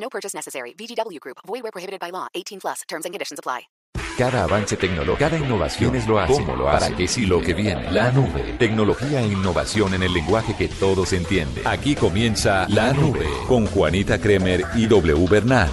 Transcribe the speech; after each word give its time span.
No 0.00 0.08
purchase 0.08 0.34
necessary. 0.34 0.74
VGW 0.74 1.20
Group. 1.20 1.38
Void 1.46 1.62
where 1.62 1.72
prohibited 1.72 2.00
by 2.00 2.10
law. 2.10 2.26
18 2.34 2.60
plus. 2.60 2.82
Terms 2.88 3.04
and 3.04 3.12
conditions 3.14 3.38
apply. 3.38 3.68
Cada 4.18 4.42
avance 4.42 4.76
tecnológico, 4.76 5.16
cada 5.16 5.38
innovación 5.38 5.94
es 5.94 6.08
lo 6.08 6.18
hace, 6.18 6.32
cómo 6.32 6.56
lo 6.56 6.68
hace, 6.68 6.86
para 6.86 6.96
qué 6.96 7.06
sí 7.06 7.24
lo 7.24 7.40
que 7.40 7.54
viene. 7.54 7.88
La 7.92 8.10
nube, 8.10 8.56
tecnología 8.58 9.20
e 9.20 9.28
innovación 9.28 9.94
en 9.94 10.02
el 10.02 10.12
lenguaje 10.12 10.56
que 10.56 10.66
todos 10.66 11.12
entienden. 11.12 11.64
Aquí 11.64 11.94
comienza 11.94 12.68
La 12.68 12.92
Nube 12.92 13.28
con 13.46 13.66
Juanita 13.66 14.20
Kremer 14.20 14.64
y 14.74 14.86
W 14.88 15.24
Bernal. 15.28 15.70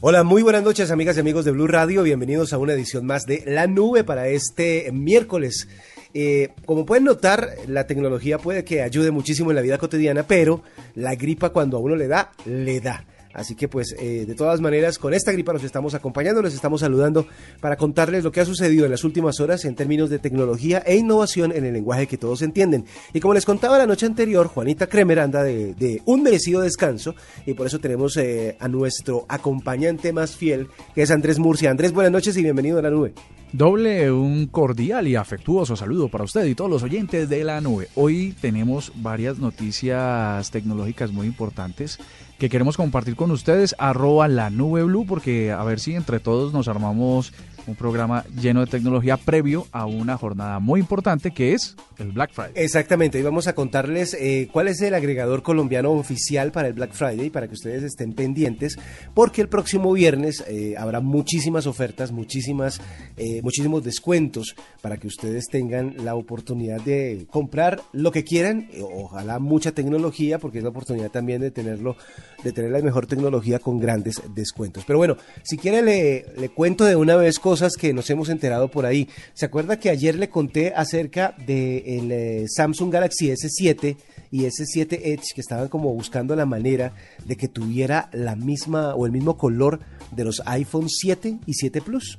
Hola, 0.00 0.22
muy 0.22 0.42
buenas 0.42 0.62
noches 0.62 0.92
amigas 0.92 1.16
y 1.16 1.20
amigos 1.20 1.44
de 1.44 1.50
Blue 1.50 1.66
Radio, 1.66 2.04
bienvenidos 2.04 2.52
a 2.52 2.58
una 2.58 2.74
edición 2.74 3.04
más 3.04 3.24
de 3.26 3.42
La 3.46 3.66
Nube 3.66 4.04
para 4.04 4.28
este 4.28 4.88
miércoles. 4.92 5.68
Eh, 6.14 6.50
como 6.66 6.84
pueden 6.84 7.04
notar, 7.04 7.50
la 7.66 7.86
tecnología 7.86 8.38
puede 8.38 8.64
que 8.64 8.82
ayude 8.82 9.10
muchísimo 9.10 9.50
en 9.50 9.56
la 9.56 9.62
vida 9.62 9.78
cotidiana, 9.78 10.24
pero 10.24 10.62
la 10.94 11.14
gripa 11.14 11.50
cuando 11.50 11.78
a 11.78 11.80
uno 11.80 11.96
le 11.96 12.08
da, 12.08 12.32
le 12.44 12.80
da. 12.80 13.04
Así 13.34 13.54
que 13.54 13.68
pues 13.68 13.94
eh, 13.98 14.24
de 14.26 14.34
todas 14.34 14.60
maneras 14.60 14.98
con 14.98 15.14
esta 15.14 15.32
gripa 15.32 15.52
nos 15.52 15.64
estamos 15.64 15.94
acompañando, 15.94 16.42
nos 16.42 16.54
estamos 16.54 16.80
saludando 16.80 17.26
para 17.60 17.76
contarles 17.76 18.24
lo 18.24 18.32
que 18.32 18.40
ha 18.40 18.44
sucedido 18.44 18.84
en 18.84 18.90
las 18.90 19.04
últimas 19.04 19.40
horas 19.40 19.64
en 19.64 19.74
términos 19.74 20.10
de 20.10 20.18
tecnología 20.18 20.82
e 20.84 20.96
innovación 20.96 21.52
en 21.52 21.64
el 21.64 21.72
lenguaje 21.72 22.06
que 22.06 22.18
todos 22.18 22.42
entienden. 22.42 22.84
Y 23.12 23.20
como 23.20 23.34
les 23.34 23.44
contaba 23.44 23.78
la 23.78 23.86
noche 23.86 24.06
anterior, 24.06 24.48
Juanita 24.48 24.86
Kremer 24.86 25.20
anda 25.20 25.42
de, 25.42 26.02
un 26.04 26.22
merecido 26.22 26.60
descanso 26.60 27.14
y 27.46 27.54
por 27.54 27.66
eso 27.66 27.78
tenemos 27.78 28.16
eh, 28.16 28.56
a 28.60 28.68
nuestro 28.68 29.26
acompañante 29.28 30.12
más 30.12 30.36
fiel 30.36 30.68
que 30.94 31.02
es 31.02 31.10
Andrés 31.10 31.38
Murcia. 31.38 31.70
Andrés, 31.70 31.92
buenas 31.92 32.12
noches 32.12 32.36
y 32.36 32.42
bienvenido 32.42 32.78
a 32.78 32.82
la 32.82 32.90
nube. 32.90 33.14
Doble 33.52 34.10
un 34.10 34.46
cordial 34.46 35.06
y 35.06 35.14
afectuoso 35.14 35.76
saludo 35.76 36.08
para 36.08 36.24
usted 36.24 36.46
y 36.46 36.54
todos 36.54 36.70
los 36.70 36.82
oyentes 36.82 37.28
de 37.28 37.44
la 37.44 37.60
nube. 37.60 37.88
Hoy 37.94 38.34
tenemos 38.40 38.92
varias 38.96 39.38
noticias 39.38 40.50
tecnológicas 40.50 41.12
muy 41.12 41.26
importantes 41.26 41.98
que 42.38 42.48
queremos 42.48 42.76
compartir 42.76 43.16
con 43.16 43.30
ustedes. 43.30 43.74
Arroba 43.78 44.28
la 44.28 44.50
nube 44.50 44.82
blue 44.82 45.06
porque 45.06 45.52
a 45.52 45.62
ver 45.64 45.80
si 45.80 45.94
entre 45.94 46.20
todos 46.20 46.52
nos 46.52 46.68
armamos 46.68 47.32
un 47.66 47.74
programa 47.74 48.24
lleno 48.40 48.60
de 48.60 48.66
tecnología 48.66 49.16
previo 49.16 49.66
a 49.72 49.86
una 49.86 50.16
jornada 50.16 50.58
muy 50.58 50.80
importante 50.80 51.30
que 51.30 51.52
es 51.52 51.76
el 51.98 52.12
Black 52.12 52.32
Friday. 52.32 52.52
Exactamente, 52.56 53.18
y 53.18 53.22
vamos 53.22 53.46
a 53.46 53.54
contarles 53.54 54.14
eh, 54.14 54.48
cuál 54.52 54.68
es 54.68 54.80
el 54.80 54.94
agregador 54.94 55.42
colombiano 55.42 55.92
oficial 55.92 56.52
para 56.52 56.68
el 56.68 56.74
Black 56.74 56.92
Friday 56.92 57.30
para 57.30 57.46
que 57.48 57.54
ustedes 57.54 57.82
estén 57.82 58.14
pendientes 58.14 58.78
porque 59.14 59.42
el 59.42 59.48
próximo 59.48 59.92
viernes 59.92 60.44
eh, 60.48 60.74
habrá 60.76 61.00
muchísimas 61.00 61.66
ofertas, 61.66 62.12
muchísimas, 62.12 62.80
eh, 63.16 63.40
muchísimos 63.42 63.84
descuentos 63.84 64.54
para 64.80 64.96
que 64.96 65.06
ustedes 65.06 65.46
tengan 65.46 65.94
la 66.04 66.14
oportunidad 66.14 66.80
de 66.80 67.26
comprar 67.30 67.80
lo 67.92 68.10
que 68.10 68.24
quieran, 68.24 68.68
ojalá 68.94 69.38
mucha 69.38 69.72
tecnología 69.72 70.38
porque 70.38 70.58
es 70.58 70.64
la 70.64 70.70
oportunidad 70.70 71.10
también 71.10 71.40
de 71.40 71.50
tenerlo 71.50 71.96
de 72.42 72.52
tener 72.52 72.70
la 72.72 72.80
mejor 72.80 73.06
tecnología 73.06 73.60
con 73.60 73.78
grandes 73.78 74.20
descuentos. 74.34 74.84
Pero 74.84 74.98
bueno, 74.98 75.16
si 75.42 75.56
quiere 75.56 75.82
le, 75.82 76.26
le 76.36 76.48
cuento 76.48 76.84
de 76.84 76.96
una 76.96 77.16
vez 77.16 77.38
cosas 77.52 77.76
que 77.76 77.92
nos 77.92 78.08
hemos 78.08 78.30
enterado 78.30 78.70
por 78.70 78.86
ahí. 78.86 79.10
¿Se 79.34 79.44
acuerda 79.44 79.78
que 79.78 79.90
ayer 79.90 80.14
le 80.14 80.30
conté 80.30 80.72
acerca 80.74 81.34
del 81.36 82.08
de 82.08 82.44
eh, 82.44 82.46
Samsung 82.48 82.90
Galaxy 82.90 83.28
S7 83.28 83.94
y 84.30 84.44
S7 84.44 84.98
Edge 85.02 85.34
que 85.34 85.42
estaban 85.42 85.68
como 85.68 85.92
buscando 85.92 86.34
la 86.34 86.46
manera 86.46 86.94
de 87.26 87.36
que 87.36 87.48
tuviera 87.48 88.08
la 88.14 88.36
misma 88.36 88.94
o 88.94 89.04
el 89.04 89.12
mismo 89.12 89.36
color 89.36 89.80
de 90.12 90.24
los 90.24 90.40
iPhone 90.46 90.88
7 90.88 91.40
y 91.44 91.52
7 91.52 91.82
Plus? 91.82 92.16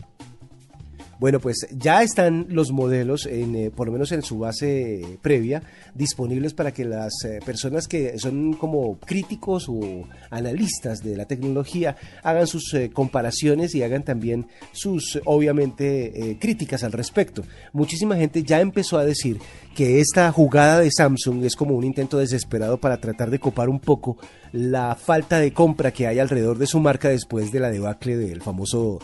Bueno, 1.24 1.40
pues 1.40 1.66
ya 1.72 2.04
están 2.04 2.48
los 2.50 2.74
modelos, 2.74 3.28
en, 3.28 3.56
eh, 3.56 3.72
por 3.74 3.88
lo 3.88 3.94
menos 3.94 4.12
en 4.12 4.24
su 4.24 4.40
base 4.40 5.20
previa, 5.22 5.64
disponibles 5.96 6.54
para 6.54 6.74
que 6.74 6.84
las 6.84 7.14
eh, 7.24 7.40
personas 7.46 7.88
que 7.88 8.20
son 8.20 8.52
como 8.56 9.00
críticos 9.00 9.70
o 9.70 10.04
analistas 10.30 11.02
de 11.02 11.16
la 11.16 11.24
tecnología 11.24 11.96
hagan 12.24 12.46
sus 12.46 12.74
eh, 12.74 12.90
comparaciones 12.92 13.74
y 13.74 13.84
hagan 13.84 14.04
también 14.04 14.48
sus, 14.74 15.18
obviamente, 15.24 16.36
críticas 16.42 16.84
al 16.84 16.92
respecto. 16.92 17.44
Muchísima 17.72 18.18
gente 18.18 18.44
ya 18.44 18.60
empezó 18.60 18.98
a 18.98 19.06
decir 19.06 19.40
que 19.74 20.02
esta 20.02 20.30
jugada 20.34 20.82
de 20.82 20.92
Samsung 20.92 21.46
es 21.46 21.56
como 21.56 21.78
un 21.78 21.86
intento 21.86 22.18
desesperado 22.18 22.82
para 22.82 22.98
tratar 22.98 23.30
de 23.30 23.40
copar 23.40 23.70
un 23.70 23.80
poco 23.80 24.18
la 24.52 24.94
falta 24.96 25.40
de 25.40 25.54
compra 25.54 25.94
que 25.94 26.06
hay 26.06 26.20
alrededor 26.20 26.58
de 26.58 26.68
su 26.68 26.82
marca 26.82 27.08
después 27.08 27.54
de 27.54 27.62
la 27.62 27.72
debacle 27.72 28.18
del 28.18 28.42
famoso 28.42 29.00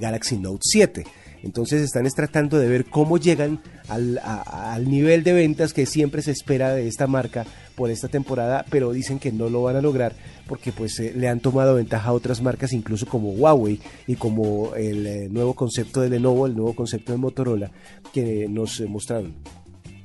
Galaxy 0.00 0.38
Note 0.38 0.60
7. 0.62 1.04
Entonces 1.46 1.80
están 1.80 2.04
tratando 2.10 2.58
de 2.58 2.68
ver 2.68 2.84
cómo 2.84 3.18
llegan 3.18 3.60
al, 3.88 4.90
nivel 4.90 5.22
de 5.22 5.32
ventas 5.32 5.72
que 5.72 5.86
siempre 5.86 6.20
se 6.20 6.32
espera 6.32 6.74
de 6.74 6.88
esta 6.88 7.06
marca 7.06 7.46
por 7.76 7.90
esta 7.90 8.08
temporada, 8.08 8.66
pero 8.68 8.92
dicen 8.92 9.20
que 9.20 9.30
no 9.30 9.48
lo 9.48 9.62
van 9.62 9.76
a 9.76 9.80
lograr 9.80 10.14
porque 10.48 10.72
pues 10.72 10.98
eh, 10.98 11.12
le 11.14 11.28
han 11.28 11.40
tomado 11.40 11.76
ventaja 11.76 12.08
a 12.08 12.12
otras 12.12 12.42
marcas, 12.42 12.72
incluso 12.72 13.06
como 13.06 13.30
Huawei 13.30 13.80
y 14.08 14.16
como 14.16 14.74
el 14.74 15.06
eh, 15.06 15.28
nuevo 15.30 15.54
concepto 15.54 16.00
de 16.00 16.10
Lenovo, 16.10 16.46
el 16.46 16.56
nuevo 16.56 16.74
concepto 16.74 17.12
de 17.12 17.18
Motorola 17.18 17.70
que 18.12 18.48
nos 18.48 18.80
eh, 18.80 18.86
mostraron. 18.86 19.34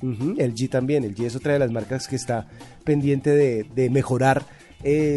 el 0.01 0.53
G 0.53 0.69
también, 0.69 1.03
el 1.03 1.15
G 1.15 1.25
es 1.25 1.35
otra 1.35 1.53
de 1.53 1.59
las 1.59 1.71
marcas 1.71 2.07
que 2.07 2.15
está 2.15 2.47
pendiente 2.83 3.31
de, 3.31 3.89
mejorar 3.89 4.45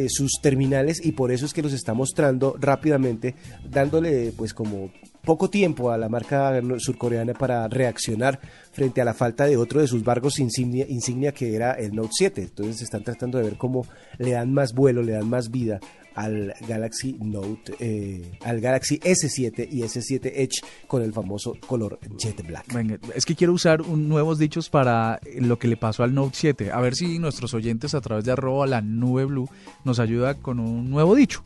sus 0.08 0.32
terminales 0.42 1.04
y 1.04 1.12
por 1.12 1.32
eso 1.32 1.46
es 1.46 1.54
que 1.54 1.62
los 1.62 1.72
está 1.72 1.94
mostrando 1.94 2.56
rápidamente, 2.58 3.34
dándole 3.68 4.32
pues 4.36 4.52
como 4.52 4.90
poco 5.24 5.50
tiempo 5.50 5.90
a 5.90 5.98
la 5.98 6.08
marca 6.08 6.60
surcoreana 6.78 7.32
para 7.34 7.66
reaccionar 7.68 8.40
frente 8.72 9.00
a 9.00 9.04
la 9.04 9.14
falta 9.14 9.46
de 9.46 9.56
otro 9.56 9.80
de 9.80 9.86
sus 9.86 10.04
barcos 10.04 10.38
insignia, 10.38 10.86
insignia 10.88 11.32
que 11.32 11.54
era 11.54 11.72
el 11.72 11.94
Note 11.94 12.10
7. 12.12 12.42
Entonces 12.42 12.82
están 12.82 13.02
tratando 13.02 13.38
de 13.38 13.44
ver 13.44 13.56
cómo 13.56 13.86
le 14.18 14.32
dan 14.32 14.52
más 14.52 14.72
vuelo, 14.74 15.02
le 15.02 15.12
dan 15.12 15.28
más 15.28 15.50
vida 15.50 15.80
al 16.14 16.54
Galaxy 16.68 17.16
Note, 17.20 17.74
eh, 17.80 18.38
al 18.44 18.60
Galaxy 18.60 18.98
S7 19.00 19.68
y 19.70 19.82
S7 19.82 20.32
Edge 20.34 20.60
con 20.86 21.02
el 21.02 21.12
famoso 21.12 21.56
color 21.66 21.98
Jet 22.16 22.46
Black. 22.46 22.66
es 23.14 23.24
que 23.24 23.34
quiero 23.34 23.52
usar 23.52 23.82
un, 23.82 24.08
nuevos 24.08 24.38
dichos 24.38 24.70
para 24.70 25.20
lo 25.36 25.58
que 25.58 25.68
le 25.68 25.76
pasó 25.76 26.02
al 26.02 26.14
Note 26.14 26.36
7. 26.36 26.70
A 26.70 26.80
ver 26.80 26.94
si 26.94 27.18
nuestros 27.18 27.52
oyentes 27.54 27.94
a 27.94 28.00
través 28.00 28.24
de 28.24 28.32
arroba 28.32 28.66
la 28.66 28.80
nube 28.80 29.24
blue 29.24 29.48
nos 29.84 29.98
ayuda 29.98 30.34
con 30.34 30.60
un 30.60 30.90
nuevo 30.90 31.14
dicho. 31.14 31.42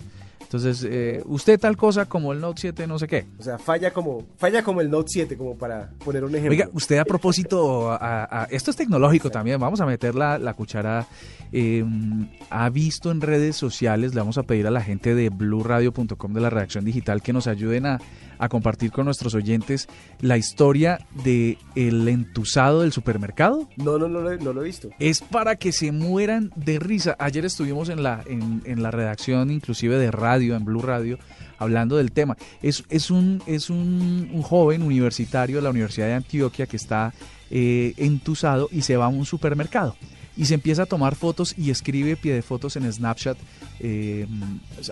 Entonces, 0.48 0.82
eh, 0.90 1.22
usted 1.26 1.60
tal 1.60 1.76
cosa 1.76 2.06
como 2.06 2.32
el 2.32 2.40
Note 2.40 2.62
7, 2.62 2.86
no 2.86 2.98
sé 2.98 3.06
qué. 3.06 3.26
O 3.38 3.42
sea, 3.42 3.58
falla 3.58 3.92
como, 3.92 4.24
falla 4.38 4.62
como 4.62 4.80
el 4.80 4.88
Note 4.88 5.08
7, 5.10 5.36
como 5.36 5.58
para 5.58 5.90
poner 6.02 6.24
un 6.24 6.30
ejemplo. 6.30 6.52
Oiga, 6.52 6.70
usted 6.72 6.96
a 6.96 7.04
propósito, 7.04 7.90
a, 7.92 8.48
esto 8.50 8.70
es 8.70 8.76
tecnológico 8.78 9.28
también, 9.28 9.60
vamos 9.60 9.82
a 9.82 9.84
meter 9.84 10.14
la, 10.14 10.38
la 10.38 10.54
cuchara. 10.54 11.06
Em, 11.52 12.28
ha 12.48 12.70
visto 12.70 13.10
en 13.10 13.20
redes 13.20 13.56
sociales, 13.56 14.14
le 14.14 14.20
vamos 14.22 14.38
a 14.38 14.42
pedir 14.42 14.66
a 14.66 14.70
la 14.70 14.80
gente 14.80 15.14
de 15.14 15.28
bluradio.com 15.28 16.32
de 16.32 16.40
la 16.40 16.48
redacción 16.48 16.82
digital 16.82 17.20
que 17.20 17.34
nos 17.34 17.46
ayuden 17.46 17.84
a 17.84 18.00
a 18.38 18.48
compartir 18.48 18.92
con 18.92 19.04
nuestros 19.04 19.34
oyentes 19.34 19.88
la 20.20 20.36
historia 20.36 21.00
de 21.24 21.58
el 21.74 22.06
entusado 22.08 22.82
del 22.82 22.92
supermercado? 22.92 23.68
No, 23.76 23.98
no, 23.98 24.08
no, 24.08 24.20
no, 24.20 24.52
lo 24.52 24.62
he 24.62 24.64
visto. 24.64 24.90
Es 24.98 25.20
para 25.20 25.56
que 25.56 25.72
se 25.72 25.92
mueran 25.92 26.50
de 26.56 26.78
risa. 26.78 27.16
Ayer 27.18 27.44
estuvimos 27.44 27.88
en 27.88 28.02
la, 28.02 28.22
en, 28.26 28.82
la 28.82 28.90
redacción 28.90 29.50
inclusive 29.50 29.98
de 29.98 30.10
radio, 30.10 30.56
en 30.56 30.64
Blue 30.64 30.82
Radio, 30.82 31.18
hablando 31.58 31.96
del 31.96 32.12
tema. 32.12 32.36
Es, 32.62 32.84
es, 32.88 33.10
un, 33.10 33.42
es 33.46 33.70
un, 33.70 34.42
joven 34.42 34.82
universitario 34.82 35.56
de 35.56 35.62
la 35.62 35.70
Universidad 35.70 36.06
de 36.06 36.14
Antioquia 36.14 36.66
que 36.66 36.76
está 36.76 37.12
eh, 37.50 37.94
entusado 37.96 38.68
y 38.70 38.82
se 38.82 38.96
va 38.96 39.06
a 39.06 39.08
un 39.08 39.26
supermercado 39.26 39.96
y 40.38 40.44
se 40.44 40.54
empieza 40.54 40.84
a 40.84 40.86
tomar 40.86 41.16
fotos 41.16 41.52
y 41.58 41.70
escribe 41.70 42.16
pie 42.16 42.32
de 42.32 42.42
fotos 42.42 42.76
en 42.76 42.90
Snapchat 42.90 43.36
eh, 43.80 44.24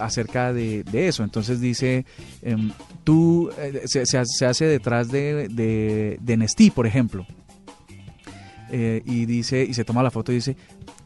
acerca 0.00 0.52
de, 0.52 0.84
eso. 0.92 1.22
Entonces 1.22 1.60
dice, 1.60 2.04
em, 2.42 2.72
tú, 3.04 3.50
eh, 3.56 3.82
se, 3.86 4.18
hace 4.18 4.64
detrás 4.66 5.08
de, 5.08 5.46
de, 6.20 6.36
Nestí, 6.36 6.72
por 6.72 6.84
ejemplo. 6.84 7.24
Eh, 8.72 9.02
y 9.06 9.24
dice, 9.26 9.62
y 9.62 9.72
se 9.72 9.84
toma 9.84 10.02
la 10.02 10.10
foto 10.10 10.32
y 10.32 10.34
dice, 10.34 10.56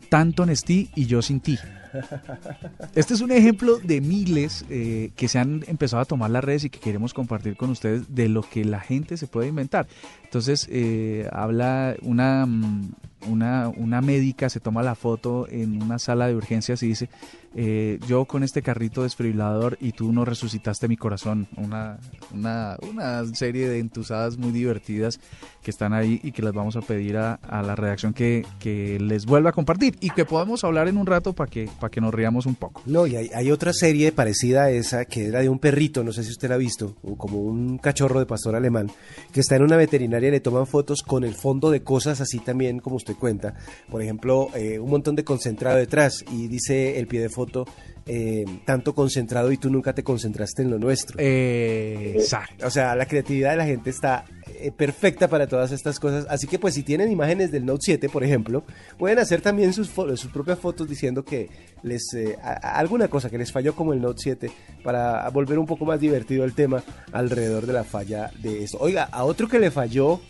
tanto 0.08 0.46
Nestí 0.46 0.88
y 0.94 1.04
yo 1.04 1.20
sin 1.20 1.40
ti. 1.40 1.58
Este 2.94 3.14
es 3.14 3.20
un 3.20 3.30
ejemplo 3.30 3.78
de 3.78 4.00
miles 4.00 4.64
eh, 4.68 5.10
que 5.16 5.28
se 5.28 5.38
han 5.38 5.64
empezado 5.66 6.02
a 6.02 6.04
tomar 6.04 6.30
las 6.30 6.44
redes 6.44 6.64
y 6.64 6.70
que 6.70 6.80
queremos 6.80 7.14
compartir 7.14 7.56
con 7.56 7.70
ustedes 7.70 8.14
de 8.14 8.28
lo 8.28 8.42
que 8.42 8.64
la 8.64 8.80
gente 8.80 9.16
se 9.16 9.26
puede 9.26 9.48
inventar. 9.48 9.86
Entonces, 10.24 10.68
eh, 10.70 11.28
habla 11.32 11.96
una, 12.02 12.46
mm, 12.46 12.92
una, 13.28 13.68
una 13.68 14.00
médica, 14.00 14.48
se 14.48 14.60
toma 14.60 14.82
la 14.82 14.94
foto 14.94 15.46
en 15.48 15.82
una 15.82 15.98
sala 15.98 16.26
de 16.26 16.36
urgencias 16.36 16.82
y 16.82 16.88
dice, 16.88 17.08
eh, 17.54 17.98
yo 18.06 18.24
con 18.26 18.44
este 18.44 18.62
carrito 18.62 19.02
desfibrilador 19.02 19.76
y 19.80 19.90
tú 19.92 20.12
no 20.12 20.24
resucitaste 20.24 20.86
mi 20.88 20.96
corazón. 20.96 21.48
Una, 21.56 21.98
una, 22.32 22.76
una 22.88 23.24
serie 23.34 23.68
de 23.68 23.80
entusadas 23.80 24.38
muy 24.38 24.52
divertidas 24.52 25.20
que 25.62 25.70
están 25.70 25.92
ahí 25.92 26.20
y 26.22 26.32
que 26.32 26.42
les 26.42 26.52
vamos 26.52 26.76
a 26.76 26.80
pedir 26.80 27.16
a, 27.16 27.34
a 27.34 27.62
la 27.62 27.74
redacción 27.74 28.12
que, 28.12 28.46
que 28.60 28.98
les 29.00 29.26
vuelva 29.26 29.50
a 29.50 29.52
compartir 29.52 29.96
y 30.00 30.10
que 30.10 30.24
podamos 30.24 30.62
hablar 30.64 30.88
en 30.88 30.96
un 30.96 31.06
rato 31.06 31.32
para 31.32 31.50
que, 31.50 31.68
para 31.80 31.90
que 31.90 32.00
nos 32.00 32.14
riamos 32.14 32.46
un 32.46 32.54
poco. 32.54 32.82
No, 32.86 33.06
y 33.06 33.16
hay, 33.16 33.50
otra 33.50 33.72
serie 33.72 34.12
parecida 34.12 34.64
a 34.64 34.70
esa 34.70 35.04
que 35.04 35.26
era 35.26 35.40
de 35.40 35.48
un 35.48 35.58
perrito, 35.58 36.04
no 36.04 36.12
sé 36.12 36.22
si 36.22 36.30
usted 36.30 36.48
la 36.48 36.54
ha 36.54 36.58
visto, 36.58 36.94
como 37.16 37.40
un 37.40 37.78
cachorro 37.78 38.20
de 38.20 38.26
pastor 38.26 38.54
alemán, 38.54 38.90
que 39.32 39.40
está 39.40 39.56
en 39.56 39.62
una 39.62 39.76
veterinaria 39.76 40.28
y 40.28 40.32
le 40.32 40.40
toman 40.40 40.66
fotos 40.66 41.02
con 41.02 41.24
el 41.24 41.34
fondo 41.34 41.70
de 41.70 41.82
cosas 41.82 42.20
así 42.20 42.38
también 42.38 42.78
como 42.78 42.96
usted 42.96 43.16
cuenta. 43.16 43.54
Por 43.90 44.02
ejemplo, 44.02 44.48
eh, 44.54 44.78
un 44.78 44.90
montón 44.90 45.16
de 45.16 45.24
concentrado 45.24 45.78
detrás 45.78 46.24
y 46.30 46.46
dice 46.46 46.98
el 47.00 47.08
pie 47.08 47.20
de 47.20 47.28
foto, 47.28 47.66
eh, 48.06 48.44
tanto 48.64 48.94
concentrado 48.94 49.52
y 49.52 49.56
tú 49.56 49.70
nunca 49.70 49.92
te 49.94 50.02
concentraste 50.02 50.62
en 50.62 50.70
lo 50.70 50.78
nuestro. 50.78 51.16
Eh, 51.18 52.14
exacto. 52.16 52.66
O 52.66 52.70
sea, 52.70 52.94
la 52.96 53.06
creatividad 53.06 53.50
de 53.52 53.56
la 53.56 53.66
gente 53.66 53.90
está 53.90 54.24
eh, 54.58 54.72
perfecta 54.72 55.28
para 55.28 55.46
todas 55.46 55.70
estas 55.72 56.00
cosas. 56.00 56.26
Así 56.28 56.46
que 56.46 56.58
pues 56.58 56.74
si 56.74 56.82
tienen 56.82 57.10
imágenes 57.12 57.50
del 57.52 57.64
Note 57.66 57.80
7, 57.82 58.08
por 58.08 58.24
ejemplo, 58.24 58.64
pueden 58.98 59.18
hacer 59.18 59.40
también 59.40 59.72
sus, 59.72 59.88
sus 59.88 60.26
propias 60.32 60.58
fotos 60.58 60.88
diciendo 60.88 61.24
que 61.24 61.48
les 61.82 62.02
eh, 62.14 62.36
a- 62.42 62.52
a- 62.52 62.78
alguna 62.78 63.08
cosa 63.08 63.30
que 63.30 63.38
les 63.38 63.52
falló 63.52 63.74
como 63.74 63.92
el 63.92 64.00
Note 64.00 64.20
7 64.22 64.50
para 64.82 65.28
volver 65.30 65.58
un 65.58 65.66
poco 65.66 65.84
más 65.84 66.00
divertido 66.00 66.44
el 66.44 66.54
tema 66.54 66.82
alrededor 67.12 67.66
de 67.66 67.72
la 67.72 67.84
falla 67.84 68.30
de 68.42 68.64
esto. 68.64 68.78
Oiga, 68.80 69.04
a 69.04 69.24
otro 69.24 69.48
que 69.48 69.58
le 69.58 69.70
falló 69.70 70.20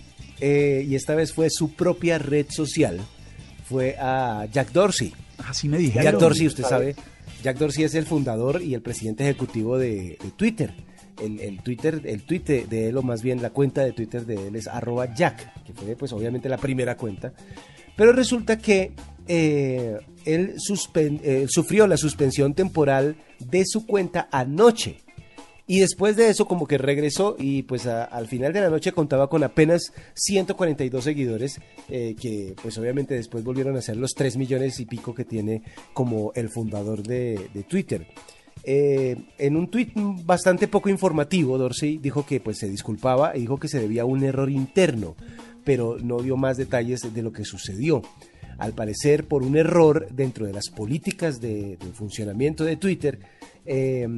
y 0.43 0.95
esta 0.95 1.15
vez 1.15 1.33
fue 1.35 1.49
su 1.51 1.75
propia 1.75 2.19
red 2.19 2.47
social 2.49 2.99
fue 3.65 3.95
a 4.01 4.47
Jack 4.51 4.73
Dorsey. 4.73 5.13
Así 5.47 5.69
me 5.69 5.79
dijeron. 5.79 6.05
Jack 6.05 6.21
Dorsey, 6.21 6.47
usted 6.47 6.65
sabe, 6.65 6.95
Jack 7.43 7.59
Dorsey 7.59 7.85
es 7.85 7.95
el 7.95 8.07
fundador 8.07 8.63
y 8.63 8.75
el 8.75 8.83
presidente 8.83 9.25
ejecutivo 9.25 9.79
de, 9.79 10.19
Twitter. 10.37 10.73
El, 11.21 11.63
Twitter, 11.63 12.01
el 12.05 12.23
tweet 12.23 12.67
de, 12.69 12.89
él, 12.89 12.97
o 12.97 13.03
más 13.03 13.23
bien 13.23 13.43
la 13.43 13.51
cuenta 13.51 13.83
de 13.83 13.93
Twitter 13.93 14.25
de 14.25 14.49
él 14.49 14.57
es 14.57 14.67
arroba 14.67 15.15
Jack, 15.15 15.65
que 15.65 15.75
fue 15.75 15.95
pues 15.95 16.13
obviamente 16.13 16.49
la 16.49 16.57
primera 16.57 16.97
cuenta. 16.97 17.33
Pero 17.95 18.13
resulta 18.13 18.57
que 18.57 18.93
eh, 19.29 19.99
él 20.25 20.55
eh, 20.95 21.47
sufrió 21.49 21.87
la 21.87 21.97
suspensión 21.99 22.55
temporal 22.55 23.17
de 23.39 23.65
su 23.67 23.87
cuenta 23.87 24.29
anoche. 24.33 25.01
Y 25.71 25.79
después 25.79 26.17
de 26.17 26.29
eso 26.29 26.47
como 26.47 26.67
que 26.67 26.79
regresó 26.79 27.37
y 27.39 27.63
pues 27.63 27.87
al 27.87 28.27
final 28.27 28.53
de 28.53 28.61
la 28.61 28.71
noche 28.71 28.91
contaba 28.91 29.31
con 29.31 29.45
apenas 29.45 29.93
142 30.15 31.05
seguidores, 31.05 31.61
eh, 31.89 32.17
que 32.21 32.57
pues 32.61 32.77
obviamente 32.77 33.15
después 33.15 33.45
volvieron 33.45 33.77
a 33.77 33.81
ser 33.81 33.97
los 33.97 34.15
3 34.17 34.37
millones 34.37 34.81
y 34.81 34.87
pico 34.87 35.15
que 35.15 35.25
tiene 35.25 35.63
como 35.93 36.33
el 36.35 36.49
fundador 36.49 37.05
de, 37.05 37.51
Twitter. 37.69 38.09
Eh, 38.65 39.17
en 39.39 39.57
un 39.57 39.71
tuit 39.71 39.93
bastante 39.95 40.67
poco 40.67 40.89
informativo, 40.89 41.57
Dorsey 41.57 41.99
dijo 41.99 42.27
que 42.27 42.41
pues 42.41 42.59
se 42.59 42.69
disculpaba 42.69 43.37
y 43.37 43.43
dijo 43.43 43.61
que 43.61 43.69
se 43.69 43.79
debía 43.79 44.03
a 44.03 44.07
un 44.07 44.25
error 44.25 44.51
interno, 44.51 45.15
pero 45.63 45.99
no 46.03 46.19
dio 46.19 46.37
más 46.37 46.57
detalles 46.57 47.15
de 47.15 47.23
lo 47.23 47.31
que 47.31 47.45
sucedió. 47.45 48.03
Al 48.59 48.73
parecer, 48.73 49.29
por 49.29 49.45
un 49.45 49.57
error 49.57 50.09
dentro 50.11 50.47
de 50.47 50.53
las 50.53 50.69
políticas 50.69 51.41
de, 51.41 51.79
funcionamiento 51.95 52.65
de 52.65 52.75
Twitter, 52.77 53.21
eh, 53.65 54.09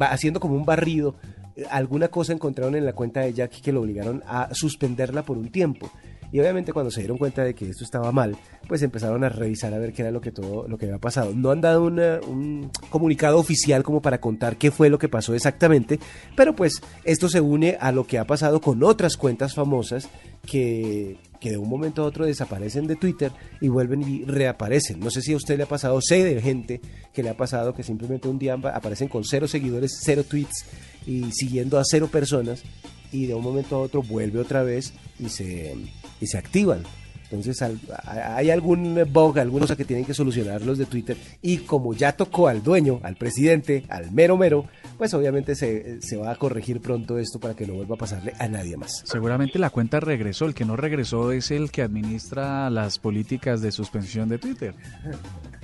haciendo 0.00 0.40
como 0.40 0.54
un 0.54 0.64
barrido, 0.64 1.16
eh, 1.56 1.64
alguna 1.70 2.08
cosa 2.08 2.32
encontraron 2.32 2.74
en 2.76 2.84
la 2.84 2.92
cuenta 2.92 3.20
de 3.20 3.32
Jack 3.32 3.60
que 3.60 3.72
lo 3.72 3.82
obligaron 3.82 4.22
a 4.26 4.48
suspenderla 4.52 5.22
por 5.22 5.38
un 5.38 5.50
tiempo. 5.50 5.90
Y 6.32 6.38
obviamente 6.38 6.72
cuando 6.72 6.90
se 6.92 7.00
dieron 7.00 7.18
cuenta 7.18 7.42
de 7.42 7.54
que 7.54 7.68
esto 7.68 7.82
estaba 7.82 8.12
mal, 8.12 8.36
pues 8.68 8.82
empezaron 8.82 9.24
a 9.24 9.28
revisar 9.28 9.74
a 9.74 9.78
ver 9.78 9.92
qué 9.92 10.02
era 10.02 10.12
lo 10.12 10.20
que 10.20 10.30
todo 10.30 10.68
lo 10.68 10.78
que 10.78 10.86
había 10.86 10.98
pasado. 10.98 11.32
No 11.34 11.50
han 11.50 11.60
dado 11.60 11.84
un 11.84 12.70
comunicado 12.88 13.38
oficial 13.38 13.82
como 13.82 14.00
para 14.00 14.20
contar 14.20 14.56
qué 14.56 14.70
fue 14.70 14.90
lo 14.90 14.98
que 14.98 15.08
pasó 15.08 15.34
exactamente, 15.34 15.98
pero 16.36 16.54
pues 16.54 16.80
esto 17.04 17.28
se 17.28 17.40
une 17.40 17.76
a 17.80 17.90
lo 17.90 18.06
que 18.06 18.18
ha 18.18 18.26
pasado 18.26 18.60
con 18.60 18.84
otras 18.84 19.16
cuentas 19.16 19.54
famosas 19.54 20.08
que, 20.46 21.18
que 21.40 21.50
de 21.50 21.56
un 21.56 21.68
momento 21.68 22.02
a 22.02 22.06
otro 22.06 22.26
desaparecen 22.26 22.86
de 22.86 22.96
Twitter 22.96 23.32
y 23.60 23.68
vuelven 23.68 24.02
y 24.02 24.24
reaparecen. 24.24 25.00
No 25.00 25.10
sé 25.10 25.22
si 25.22 25.32
a 25.32 25.36
usted 25.36 25.56
le 25.56 25.64
ha 25.64 25.68
pasado, 25.68 25.98
sé 26.02 26.22
de 26.22 26.40
gente 26.40 26.80
que 27.12 27.22
le 27.22 27.30
ha 27.30 27.36
pasado 27.36 27.74
que 27.74 27.82
simplemente 27.82 28.28
un 28.28 28.38
día 28.38 28.54
aparecen 28.54 29.08
con 29.08 29.24
cero 29.24 29.48
seguidores, 29.48 29.98
cero 30.02 30.22
tweets 30.28 30.66
y 31.06 31.32
siguiendo 31.32 31.78
a 31.78 31.82
cero 31.84 32.08
personas 32.12 32.62
y 33.10 33.26
de 33.26 33.34
un 33.34 33.42
momento 33.42 33.76
a 33.76 33.80
otro 33.80 34.02
vuelve 34.02 34.38
otra 34.38 34.62
vez 34.62 34.92
y 35.18 35.30
se, 35.30 35.74
y 36.20 36.26
se 36.26 36.38
activan. 36.38 36.84
Entonces 37.30 37.62
al- 37.62 37.78
hay 38.06 38.50
algún 38.50 38.98
bug, 39.12 39.38
alguna 39.38 39.62
cosa 39.62 39.76
que 39.76 39.84
tienen 39.84 40.04
que 40.04 40.14
solucionar 40.14 40.62
los 40.62 40.78
de 40.78 40.86
Twitter 40.86 41.16
y 41.42 41.58
como 41.58 41.94
ya 41.94 42.12
tocó 42.12 42.48
al 42.48 42.62
dueño, 42.62 42.98
al 43.04 43.14
presidente, 43.16 43.84
al 43.88 44.10
mero 44.10 44.36
mero, 44.36 44.66
pues 44.98 45.14
obviamente 45.14 45.54
se, 45.54 46.02
se 46.02 46.16
va 46.16 46.32
a 46.32 46.36
corregir 46.36 46.80
pronto 46.80 47.18
esto 47.18 47.38
para 47.38 47.54
que 47.54 47.66
no 47.66 47.74
vuelva 47.74 47.94
a 47.94 47.98
pasarle 47.98 48.34
a 48.38 48.48
nadie 48.48 48.76
más. 48.76 49.02
Seguramente 49.04 49.58
la 49.58 49.70
cuenta 49.70 50.00
regresó. 50.00 50.44
El 50.46 50.54
que 50.54 50.64
no 50.64 50.76
regresó 50.76 51.30
es 51.32 51.50
el 51.50 51.70
que 51.70 51.82
administra 51.82 52.68
las 52.70 52.98
políticas 52.98 53.60
de 53.62 53.70
suspensión 53.72 54.28
de 54.28 54.38
Twitter. 54.38 54.74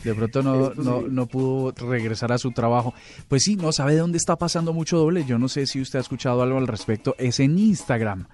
De 0.05 0.15
pronto 0.15 0.43
no, 0.43 0.73
no, 0.75 1.03
no 1.03 1.27
pudo 1.27 1.73
regresar 1.73 2.31
a 2.33 2.39
su 2.39 2.53
trabajo. 2.53 2.95
Pues 3.29 3.43
sí, 3.43 3.57
no 3.57 3.73
sabe 3.73 3.95
de 3.95 3.99
dónde 4.01 4.19
está 4.19 4.37
pasando 4.37 4.73
mucho 4.73 4.99
doble. 4.99 5.25
Yo 5.25 5.39
no 5.39 5.49
sé 5.49 5.67
si 5.67 5.81
usted 5.81 5.99
ha 5.99 6.03
escuchado 6.03 6.43
algo 6.43 6.59
al 6.59 6.67
respecto. 6.69 7.15
Es 7.19 7.41
en 7.41 7.59
Instagram. 7.59 8.27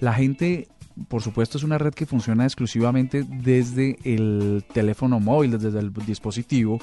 La 0.00 0.14
gente, 0.14 0.68
por 1.08 1.22
supuesto, 1.22 1.58
es 1.58 1.64
una 1.64 1.78
red 1.78 1.92
que 1.94 2.06
funciona 2.06 2.44
exclusivamente 2.44 3.24
desde 3.28 3.98
el 4.04 4.64
teléfono 4.72 5.20
móvil, 5.20 5.52
desde 5.58 5.78
el 5.78 5.92
dispositivo. 5.92 6.80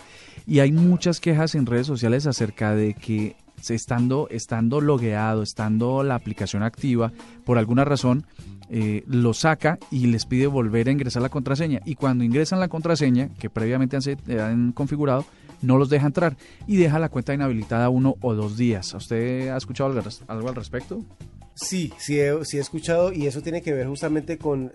Y 0.48 0.60
hay 0.60 0.72
muchas 0.72 1.20
quejas 1.20 1.56
en 1.56 1.66
redes 1.66 1.88
sociales 1.88 2.26
acerca 2.28 2.74
de 2.76 2.94
que 2.94 3.36
estando, 3.70 4.28
estando 4.30 4.80
logueado, 4.82 5.42
estando 5.42 6.04
la 6.04 6.16
aplicación 6.16 6.62
activa, 6.64 7.12
por 7.46 7.58
alguna 7.58 7.84
razón, 7.86 8.26
eh, 8.70 9.04
lo 9.08 9.34
saca 9.34 9.78
y 9.92 10.08
les 10.08 10.26
pide 10.26 10.48
volver 10.48 10.88
a 10.88 10.92
ingresar 10.92 11.22
la 11.22 11.30
contraseña. 11.30 11.82
Y 11.86 11.96
cuando 11.96 12.24
ingresan 12.24 12.60
la 12.60 12.68
contraseña, 12.68 13.30
que 13.40 13.50
previamente 13.50 13.96
han, 13.96 14.02
se- 14.02 14.18
han 14.40 14.72
configurado, 14.72 15.26
no 15.62 15.78
los 15.78 15.90
deja 15.90 16.06
entrar 16.08 16.36
y 16.68 16.76
deja 16.76 17.00
la 17.00 17.10
cuenta 17.10 17.34
inhabilitada 17.34 17.90
uno 17.90 18.16
o 18.22 18.34
dos 18.36 18.58
días. 18.58 18.94
¿Usted 18.94 19.50
ha 19.50 19.58
escuchado 19.58 19.94
algo 20.28 20.50
al 20.50 20.56
respecto? 20.56 21.04
Sí, 21.58 21.94
sí 21.98 22.20
he, 22.20 22.34
sí 22.44 22.58
he 22.58 22.60
escuchado 22.60 23.14
y 23.14 23.28
eso 23.28 23.42
tiene 23.42 23.62
que 23.62 23.72
ver 23.72 23.88
justamente 23.88 24.38
con, 24.38 24.74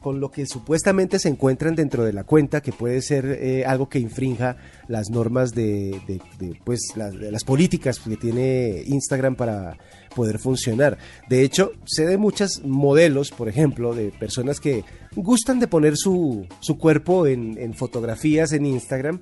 con 0.00 0.18
lo 0.18 0.32
que 0.32 0.44
supuestamente 0.44 1.20
se 1.20 1.28
encuentran 1.28 1.76
dentro 1.76 2.04
de 2.04 2.12
la 2.12 2.24
cuenta, 2.24 2.60
que 2.62 2.72
puede 2.72 3.00
ser 3.00 3.26
eh, 3.26 3.64
algo 3.64 3.88
que 3.88 4.00
infrinja 4.00 4.56
las 4.88 5.08
normas 5.08 5.54
de, 5.54 6.00
de- 6.08 6.20
de, 6.40 6.58
pues, 6.64 6.80
las, 6.96 7.44
políticas 7.44 8.00
que 8.00 8.16
tiene 8.16 8.82
Instagram 8.86 9.36
para 9.36 9.78
poder 10.16 10.40
funcionar. 10.40 10.98
De 11.28 11.42
hecho, 11.42 11.70
sé 11.84 12.06
de 12.06 12.18
muchos 12.18 12.60
modelos, 12.64 13.30
por 13.30 13.48
ejemplo, 13.48 13.94
de 13.94 14.10
personas 14.10 14.58
que 14.58 14.82
gustan 15.14 15.60
de 15.60 15.68
poner 15.68 15.96
su, 15.96 16.44
su 16.58 16.76
cuerpo 16.76 17.28
en, 17.28 17.56
en 17.56 17.72
fotografías 17.74 18.50
en 18.52 18.66
Instagram 18.66 19.20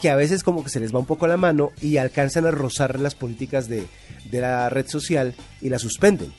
que 0.00 0.10
a 0.10 0.16
veces 0.16 0.42
como 0.42 0.64
que 0.64 0.70
se 0.70 0.80
les 0.80 0.92
va 0.94 0.98
un 0.98 1.06
poco 1.06 1.26
la 1.28 1.36
mano 1.36 1.70
y 1.80 1.96
alcanzan 1.98 2.44
a 2.44 2.50
rozar 2.50 2.98
las 2.98 3.14
políticas 3.14 3.68
de, 3.68 3.84
de 4.30 4.40
la 4.40 4.68
red 4.68 4.86
social 4.88 5.34
y 5.60 5.68
la 5.68 5.78
suspenden. 5.78 6.32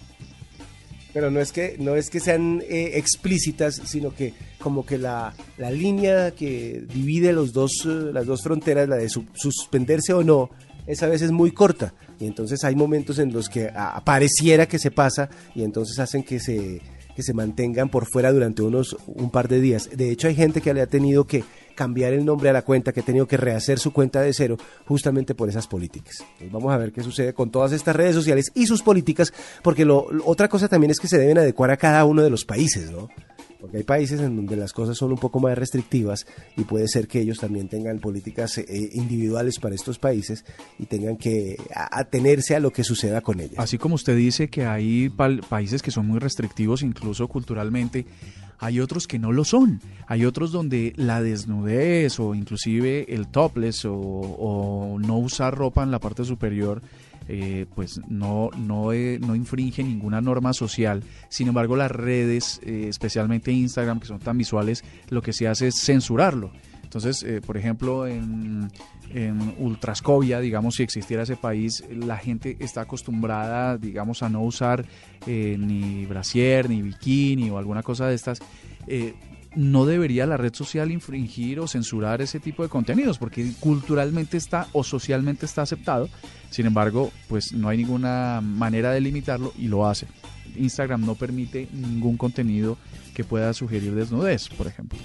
Pero 1.13 1.29
no 1.29 1.39
es 1.39 1.51
que, 1.51 1.75
no 1.79 1.96
es 1.96 2.10
que 2.10 2.20
sean 2.20 2.62
eh, 2.67 2.91
explícitas, 2.96 3.82
sino 3.86 4.15
que 4.15 4.34
como 4.60 4.86
que 4.86 4.98
la, 4.98 5.34
la 5.58 5.70
línea 5.70 6.32
que 6.32 6.84
divide 6.91 7.34
los 7.34 7.53
dos, 7.53 7.72
eh, 7.86 8.12
las 8.12 8.25
dos 8.25 8.41
fronteras, 8.41 8.89
la 8.89 8.96
de 8.96 9.10
su- 9.10 9.25
suspenderse 9.36 10.13
o 10.13 10.24
no, 10.24 10.50
es 10.88 11.03
a 11.03 11.08
veces 11.08 11.32
muy 11.32 11.51
corta. 11.51 11.93
Y 12.20 12.25
entonces 12.25 12.63
hay 12.63 12.75
momentos 12.75 13.20
en 13.20 13.32
los 13.32 13.48
que 13.48 13.70
ah, 13.75 14.01
pareciera 14.03 14.65
que 14.67 14.79
se 14.79 14.89
pasa 14.91 15.29
y 15.53 15.63
entonces 15.63 16.00
hacen 16.00 16.24
que 16.24 16.39
se, 16.39 16.82
que 17.15 17.22
se 17.24 17.34
mantengan 17.34 17.89
por 17.89 18.05
fuera 18.08 18.32
durante 18.32 18.63
unos 18.63 18.98
un 19.05 19.29
par 19.29 19.48
de 19.48 19.62
días. 19.62 19.89
De 19.96 20.10
hecho, 20.10 20.27
hay 20.27 20.36
gente 20.36 20.62
que 20.62 20.74
le 20.74 20.82
ha 20.82 20.88
tenido 20.88 21.25
que 21.25 21.43
cambiar 21.75 22.13
el 22.13 22.24
nombre 22.25 22.50
a 22.50 22.53
la 22.53 22.62
cuenta, 22.62 22.92
que 22.94 23.00
ha 23.00 23.03
tenido 23.03 23.27
que 23.27 23.38
rehacer 23.38 23.80
su 23.80 23.92
cuenta 23.94 24.22
de 24.22 24.34
cero 24.34 24.58
justamente 24.88 25.36
por 25.36 25.50
esas 25.50 25.68
políticas. 25.68 26.24
Vamos 26.51 26.74
a 26.74 26.77
ver 26.77 26.92
qué 26.92 27.01
sucede 27.03 27.34
con 27.34 27.50
todas 27.51 27.72
estas 27.72 27.96
redes 27.96 28.15
sociales 28.15 28.51
y 28.53 28.65
sus 28.68 28.82
políticas, 28.82 29.34
porque 29.62 29.86
lo- 29.86 30.08
otra 30.25 30.48
cosa 30.48 30.68
también 30.68 30.92
es 30.92 31.00
que 31.00 31.08
se 31.08 31.18
deben 31.18 31.38
adecuar 31.38 31.72
a 31.72 31.77
cada 31.77 32.06
uno 32.06 32.22
de 32.22 32.30
los 32.30 32.46
países, 32.46 32.92
¿no? 32.92 33.10
Porque 33.63 33.77
hay 33.77 33.84
países 33.84 34.20
en 34.20 34.36
donde 34.36 34.58
las 34.58 34.74
cosas 34.74 34.98
son 34.98 35.13
un 35.13 35.17
poco 35.17 35.39
más 35.39 35.58
restrictivas 35.58 36.27
y 36.58 36.65
puede 36.65 36.89
ser 36.89 37.08
que 37.08 37.22
ellos 37.22 37.38
también 37.39 37.70
tengan 37.70 38.00
políticas 38.00 38.58
eh, 38.58 38.65
individuales 38.91 39.58
para 39.58 39.74
estos 39.74 39.98
países 40.00 40.43
y 40.79 40.86
tengan 40.86 41.15
que 41.15 41.55
atenerse 41.74 42.58
a 42.58 42.60
lo 42.60 42.72
que 42.72 42.84
suceda 42.84 43.22
con 43.22 43.39
ellas. 43.39 43.55
Así 43.60 43.77
como 43.77 43.96
usted 43.96 44.17
dice 44.17 44.50
que 44.50 44.65
hay 44.65 45.08
pal- 45.08 45.39
países 45.48 45.82
que 45.82 45.91
son 45.91 46.08
muy 46.08 46.20
restrictivos, 46.20 46.84
incluso 46.84 47.29
culturalmente, 47.29 48.05
hay 48.60 48.82
otros 48.82 49.08
que 49.08 49.17
no 49.17 49.32
lo 49.32 49.46
son. 49.46 49.79
Hay 50.08 50.25
otros 50.25 50.51
donde 50.51 50.91
la 50.98 51.22
desnudez 51.22 52.20
o 52.20 52.36
inclusive 52.36 53.13
el 53.13 53.27
topless 53.29 53.86
o 53.86 54.98
no 55.00 55.17
usar 55.20 55.55
ropa 55.55 55.84
en 55.84 55.91
la 55.91 56.00
parte 56.00 56.25
superior, 56.25 56.82
eh, 57.27 57.65
pues 57.74 58.01
no, 58.08 58.50
no, 58.58 58.92
eh, 58.92 59.20
no 59.20 59.36
infringe 59.36 59.84
ninguna 59.84 60.22
norma 60.22 60.53
social. 60.53 61.03
Sin 61.30 61.48
embargo, 61.48 61.75
las 61.75 61.92
redes, 61.92 62.60
eh, 62.63 62.88
especialmente 62.89 63.51
Instagram, 63.51 64.00
que 64.00 64.08
son 64.08 64.20
tan 64.20 64.38
visuales, 64.38 64.84
lo 65.10 65.22
que 65.22 65.34
se 65.34 65.48
hace 65.48 65.68
es 65.68 65.75
censurarlo. 65.80 66.51
Entonces, 66.84 67.25
por 67.44 67.58
ejemplo, 67.58 68.06
en, 68.06 68.70
en 69.15 69.56
Ultrascovia, 69.58 70.39
digamos, 70.39 70.75
si 70.75 70.84
existiera 70.84 71.24
ese 71.24 71.36
país, 71.36 71.84
la 71.89 72.18
gente 72.18 72.56
está 72.60 72.82
acostumbrada, 72.82 73.80
digamos, 73.80 74.22
a 74.22 74.30
no 74.30 74.44
usar 74.44 74.86
ni 75.25 76.06
brasier, 76.06 76.70
ni 76.70 76.84
bikini 76.84 77.50
o 77.50 77.58
alguna 77.58 77.82
cosa 77.82 78.06
de 78.06 78.13
estas. 78.13 78.42
No 79.55 79.86
debería 79.86 80.25
la 80.25 80.38
red 80.38 80.53
social 80.53 80.91
infringir 80.91 81.60
o 81.60 81.67
censurar 81.67 82.22
ese 82.22 82.39
tipo 82.39 82.63
de 82.63 82.69
contenidos, 82.69 83.17
porque 83.19 83.51
culturalmente 83.60 84.38
está 84.38 84.67
o 84.74 84.83
socialmente 84.83 85.45
está 85.45 85.62
aceptado. 85.62 86.10
Sin 86.50 86.65
embargo, 86.65 87.12
pues 87.27 87.53
no 87.53 87.69
hay 87.69 87.77
ninguna 87.77 88.41
manera 88.41 88.91
de 88.91 89.01
limitarlo 89.01 89.53
y 89.57 89.67
lo 89.67 89.88
hace. 89.88 90.07
Instagram 90.55 91.05
no 91.05 91.15
permite 91.15 91.67
ningún 91.72 92.17
contenido 92.17 92.77
que 93.13 93.24
pueda 93.24 93.53
sugerir 93.53 93.93
desnudez, 93.93 94.50
por 94.50 94.67
ejemplo. 94.67 95.00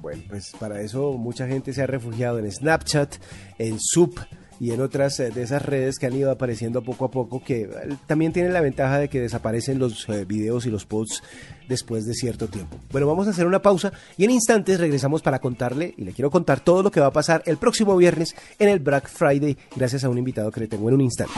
Bueno, 0.00 0.22
pues 0.28 0.52
para 0.58 0.80
eso 0.80 1.12
mucha 1.12 1.46
gente 1.46 1.72
se 1.72 1.82
ha 1.82 1.86
refugiado 1.86 2.38
en 2.38 2.50
Snapchat, 2.50 3.16
en 3.58 3.78
Sup 3.80 4.18
y 4.62 4.70
en 4.70 4.80
otras 4.80 5.18
eh, 5.18 5.32
de 5.32 5.42
esas 5.42 5.60
redes 5.60 5.98
que 5.98 6.06
han 6.06 6.14
ido 6.14 6.30
apareciendo 6.30 6.82
poco 6.82 7.06
a 7.06 7.10
poco, 7.10 7.42
que 7.42 7.62
eh, 7.62 7.68
también 8.06 8.32
tienen 8.32 8.52
la 8.52 8.60
ventaja 8.60 9.00
de 9.00 9.08
que 9.08 9.20
desaparecen 9.20 9.80
los 9.80 10.08
eh, 10.08 10.24
videos 10.24 10.66
y 10.66 10.70
los 10.70 10.86
posts 10.86 11.20
después 11.68 12.06
de 12.06 12.14
cierto 12.14 12.46
tiempo. 12.46 12.76
Bueno, 12.92 13.08
vamos 13.08 13.26
a 13.26 13.30
hacer 13.30 13.48
una 13.48 13.60
pausa 13.60 13.92
y 14.16 14.24
en 14.24 14.30
instantes 14.30 14.78
regresamos 14.78 15.20
para 15.20 15.40
contarle, 15.40 15.94
y 15.96 16.04
le 16.04 16.12
quiero 16.12 16.30
contar 16.30 16.60
todo 16.60 16.84
lo 16.84 16.92
que 16.92 17.00
va 17.00 17.08
a 17.08 17.12
pasar 17.12 17.42
el 17.46 17.56
próximo 17.56 17.96
viernes 17.96 18.36
en 18.60 18.68
el 18.68 18.78
Black 18.78 19.08
Friday, 19.08 19.58
gracias 19.74 20.04
a 20.04 20.08
un 20.08 20.18
invitado 20.18 20.52
que 20.52 20.60
le 20.60 20.68
tengo 20.68 20.88
en 20.88 20.94
un 20.94 21.00
instante. 21.00 21.32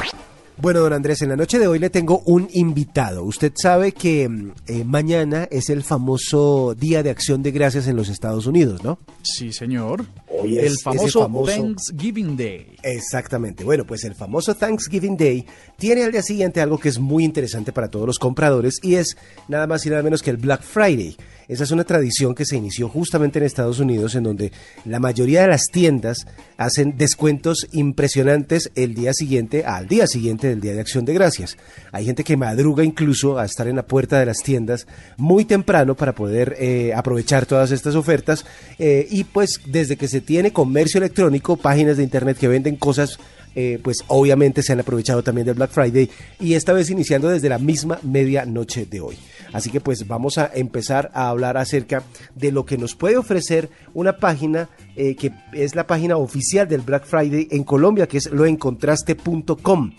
Bueno, 0.56 0.80
don 0.80 0.92
Andrés, 0.92 1.20
en 1.20 1.28
la 1.30 1.36
noche 1.36 1.58
de 1.58 1.66
hoy 1.66 1.80
le 1.80 1.90
tengo 1.90 2.20
un 2.26 2.48
invitado. 2.52 3.24
Usted 3.24 3.52
sabe 3.60 3.90
que 3.92 4.28
mm, 4.28 4.52
eh, 4.68 4.84
mañana 4.84 5.48
es 5.50 5.68
el 5.68 5.82
famoso 5.82 6.76
Día 6.78 7.02
de 7.02 7.10
Acción 7.10 7.42
de 7.42 7.50
Gracias 7.50 7.88
en 7.88 7.96
los 7.96 8.08
Estados 8.08 8.46
Unidos, 8.46 8.84
¿no? 8.84 8.98
Sí, 9.22 9.52
señor. 9.52 10.06
Hoy 10.28 10.58
es 10.58 10.66
el 10.72 10.76
famoso- 10.78 11.28
Thanksgiving 11.44 12.36
Day. 12.36 12.76
Exactamente. 12.84 13.64
Bueno, 13.64 13.84
pues 13.84 14.04
el 14.04 14.14
famoso 14.14 14.54
Thanksgiving 14.54 15.16
Day 15.16 15.44
tiene 15.76 16.04
al 16.04 16.12
día 16.12 16.22
siguiente 16.22 16.60
algo 16.60 16.78
que 16.78 16.88
es 16.88 17.00
muy 17.00 17.24
interesante 17.24 17.72
para 17.72 17.88
todos 17.88 18.06
los 18.06 18.18
compradores 18.20 18.78
y 18.82 18.94
es 18.94 19.16
nada 19.48 19.66
más 19.66 19.84
y 19.86 19.90
nada 19.90 20.02
menos 20.04 20.22
que 20.22 20.30
el 20.30 20.36
Black 20.36 20.62
Friday. 20.62 21.16
Esa 21.46 21.64
es 21.64 21.72
una 21.72 21.84
tradición 21.84 22.34
que 22.34 22.46
se 22.46 22.56
inició 22.56 22.88
justamente 22.88 23.38
en 23.38 23.44
Estados 23.44 23.78
Unidos 23.78 24.14
en 24.14 24.22
donde 24.22 24.50
la 24.86 24.98
mayoría 24.98 25.42
de 25.42 25.48
las 25.48 25.64
tiendas 25.70 26.26
hacen 26.56 26.96
descuentos 26.96 27.66
impresionantes 27.72 28.70
el 28.76 28.94
día 28.94 29.12
siguiente 29.12 29.62
al 29.64 29.86
día 29.86 30.06
siguiente 30.06 30.43
del 30.48 30.60
Día 30.60 30.72
de 30.72 30.80
Acción 30.80 31.04
de 31.04 31.14
Gracias. 31.14 31.56
Hay 31.92 32.04
gente 32.04 32.24
que 32.24 32.36
madruga 32.36 32.84
incluso 32.84 33.38
a 33.38 33.44
estar 33.44 33.68
en 33.68 33.76
la 33.76 33.86
puerta 33.86 34.18
de 34.18 34.26
las 34.26 34.38
tiendas 34.38 34.86
muy 35.16 35.44
temprano 35.44 35.94
para 35.94 36.14
poder 36.14 36.56
eh, 36.58 36.92
aprovechar 36.94 37.46
todas 37.46 37.70
estas 37.70 37.94
ofertas 37.94 38.44
eh, 38.78 39.06
y 39.10 39.24
pues 39.24 39.60
desde 39.66 39.96
que 39.96 40.08
se 40.08 40.20
tiene 40.20 40.52
comercio 40.52 40.98
electrónico, 40.98 41.56
páginas 41.56 41.96
de 41.96 42.04
internet 42.04 42.38
que 42.38 42.48
venden 42.48 42.76
cosas 42.76 43.18
eh, 43.54 43.78
pues 43.82 43.98
obviamente 44.08 44.62
se 44.62 44.72
han 44.72 44.80
aprovechado 44.80 45.22
también 45.22 45.46
del 45.46 45.54
Black 45.54 45.70
Friday 45.70 46.10
y 46.40 46.54
esta 46.54 46.72
vez 46.72 46.90
iniciando 46.90 47.28
desde 47.28 47.48
la 47.48 47.58
misma 47.58 47.98
medianoche 48.02 48.86
de 48.86 49.00
hoy. 49.00 49.16
Así 49.52 49.70
que 49.70 49.80
pues 49.80 50.06
vamos 50.08 50.38
a 50.38 50.50
empezar 50.52 51.10
a 51.14 51.28
hablar 51.28 51.56
acerca 51.56 52.02
de 52.34 52.50
lo 52.50 52.64
que 52.66 52.76
nos 52.76 52.94
puede 52.96 53.16
ofrecer 53.16 53.70
una 53.92 54.16
página 54.18 54.68
eh, 54.96 55.14
que 55.14 55.32
es 55.52 55.74
la 55.74 55.86
página 55.86 56.16
oficial 56.16 56.66
del 56.68 56.80
Black 56.80 57.04
Friday 57.06 57.48
en 57.50 57.64
Colombia, 57.64 58.08
que 58.08 58.18
es 58.18 58.30
loencontraste.com. 58.30 59.92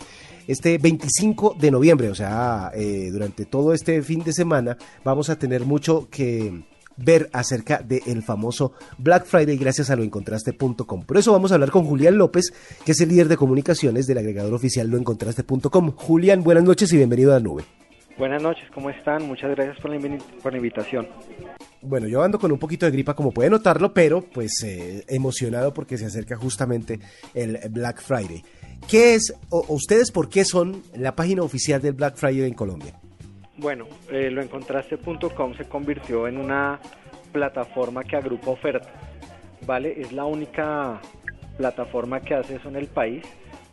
Este 0.46 0.78
25 0.78 1.56
de 1.58 1.70
noviembre, 1.70 2.08
o 2.08 2.14
sea, 2.14 2.70
eh, 2.74 3.08
durante 3.10 3.46
todo 3.46 3.72
este 3.72 4.00
fin 4.02 4.22
de 4.22 4.32
semana, 4.32 4.76
vamos 5.04 5.28
a 5.28 5.38
tener 5.38 5.64
mucho 5.64 6.08
que 6.08 6.62
ver 6.96 7.28
acerca 7.32 7.78
del 7.78 8.22
famoso 8.22 8.72
Black 8.98 9.26
Friday 9.26 9.56
gracias 9.56 9.90
a 9.90 9.96
loencontraste.com. 9.96 11.04
Por 11.04 11.16
eso 11.16 11.32
vamos 11.32 11.52
a 11.52 11.54
hablar 11.54 11.70
con 11.70 11.84
Julián 11.84 12.18
López, 12.18 12.52
que 12.84 12.92
es 12.92 13.00
el 13.00 13.08
líder 13.08 13.28
de 13.28 13.36
comunicaciones 13.36 14.06
del 14.06 14.18
agregador 14.18 14.54
oficial 14.54 14.88
loencontraste.com. 14.88 15.92
Julián, 15.92 16.42
buenas 16.42 16.64
noches 16.64 16.92
y 16.92 16.96
bienvenido 16.96 17.32
a 17.32 17.34
la 17.34 17.40
nube. 17.40 17.64
Buenas 18.18 18.42
noches, 18.42 18.64
¿cómo 18.72 18.88
están? 18.88 19.26
Muchas 19.26 19.50
gracias 19.50 19.78
por 19.78 19.90
la, 19.90 20.18
por 20.42 20.52
la 20.52 20.56
invitación. 20.56 21.06
Bueno, 21.82 22.08
yo 22.08 22.22
ando 22.22 22.38
con 22.38 22.50
un 22.50 22.58
poquito 22.58 22.86
de 22.86 22.92
gripa, 22.92 23.14
como 23.14 23.30
puede 23.30 23.50
notarlo, 23.50 23.92
pero 23.92 24.22
pues 24.22 24.62
eh, 24.64 25.04
emocionado 25.08 25.74
porque 25.74 25.98
se 25.98 26.06
acerca 26.06 26.36
justamente 26.36 26.98
el 27.34 27.58
Black 27.70 28.00
Friday. 28.00 28.42
¿Qué 28.88 29.14
es, 29.14 29.34
o 29.50 29.66
ustedes 29.68 30.10
por 30.10 30.30
qué 30.30 30.44
son 30.44 30.82
la 30.96 31.14
página 31.14 31.42
oficial 31.42 31.82
del 31.82 31.92
Black 31.92 32.16
Friday 32.16 32.48
en 32.48 32.54
Colombia? 32.54 32.98
Bueno, 33.58 33.86
eh, 34.10 34.30
loencontraste.com 34.30 35.54
se 35.56 35.64
convirtió 35.64 36.28
en 36.28 36.38
una 36.38 36.78
plataforma 37.32 38.04
que 38.04 38.16
agrupa 38.16 38.50
ofertas, 38.50 38.92
¿vale? 39.66 40.00
Es 40.00 40.12
la 40.12 40.24
única 40.24 41.00
plataforma 41.56 42.20
que 42.20 42.34
hace 42.34 42.56
eso 42.56 42.68
en 42.68 42.76
el 42.76 42.86
país 42.86 43.24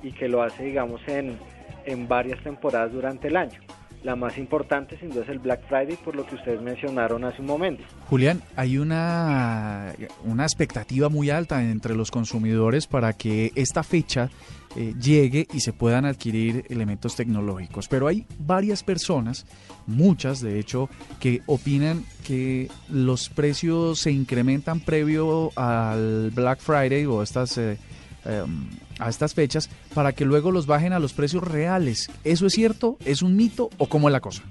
y 0.02 0.12
que 0.12 0.28
lo 0.28 0.42
hace, 0.42 0.64
digamos, 0.64 1.02
en, 1.08 1.38
en 1.86 2.08
varias 2.08 2.42
temporadas 2.44 2.92
durante 2.92 3.28
el 3.28 3.38
año. 3.38 3.60
La 4.04 4.18
más 4.18 4.38
importante, 4.38 4.98
sin 4.98 5.12
duda, 5.12 5.24
es 5.24 5.30
el 5.30 5.40
Black 5.40 5.62
Friday, 5.70 5.96
por 5.96 6.14
lo 6.14 6.26
que 6.26 6.36
ustedes 6.36 6.62
mencionaron 6.62 7.24
hace 7.24 7.40
un 7.40 7.48
momento. 7.48 7.84
Julián, 8.10 8.42
hay 8.58 8.78
una, 8.78 9.94
una 10.26 10.44
expectativa 10.44 11.08
muy 11.08 11.30
alta 11.30 11.64
entre 11.64 11.96
los 11.96 12.12
consumidores 12.12 12.86
para 12.86 13.14
que 13.14 13.54
esta 13.56 13.82
fecha 13.82 14.30
eh, 14.76 14.94
llegue 15.00 15.48
y 15.54 15.60
se 15.60 15.74
puedan 15.74 16.06
adquirir 16.06 16.66
elementos 16.70 17.16
tecnológicos. 17.16 17.88
Pero 17.88 18.08
hay 18.08 18.26
varias 18.40 18.84
personas, 18.84 19.46
muchas 19.88 20.42
de 20.42 20.60
hecho, 20.60 20.90
que 21.20 21.42
opinan 21.46 22.04
que 22.26 22.70
los 22.90 23.30
precios 23.30 24.00
se 24.00 24.12
incrementan 24.12 24.80
previo 24.80 25.52
al 25.56 26.32
Black 26.32 26.60
Friday 26.60 27.06
o 27.06 27.22
estas... 27.24 27.58
eh, 27.58 27.78
em, 28.26 28.70
a 29.00 29.10
estas 29.10 29.34
fechas 29.34 29.70
para 29.94 30.14
que 30.14 30.26
luego 30.26 30.52
los 30.52 30.66
bajen 30.68 30.94
a 30.94 31.00
los 31.00 31.14
precios 31.14 31.44
reales. 31.44 32.10
¿Eso 32.24 32.46
es 32.46 32.54
cierto? 32.54 32.98
¿Es 33.06 33.22
un 33.22 33.36
mito 33.36 33.70
o 33.78 33.88
cómo 33.88 34.08
es 34.08 34.14
la 34.14 34.20
cosa? 34.20 34.44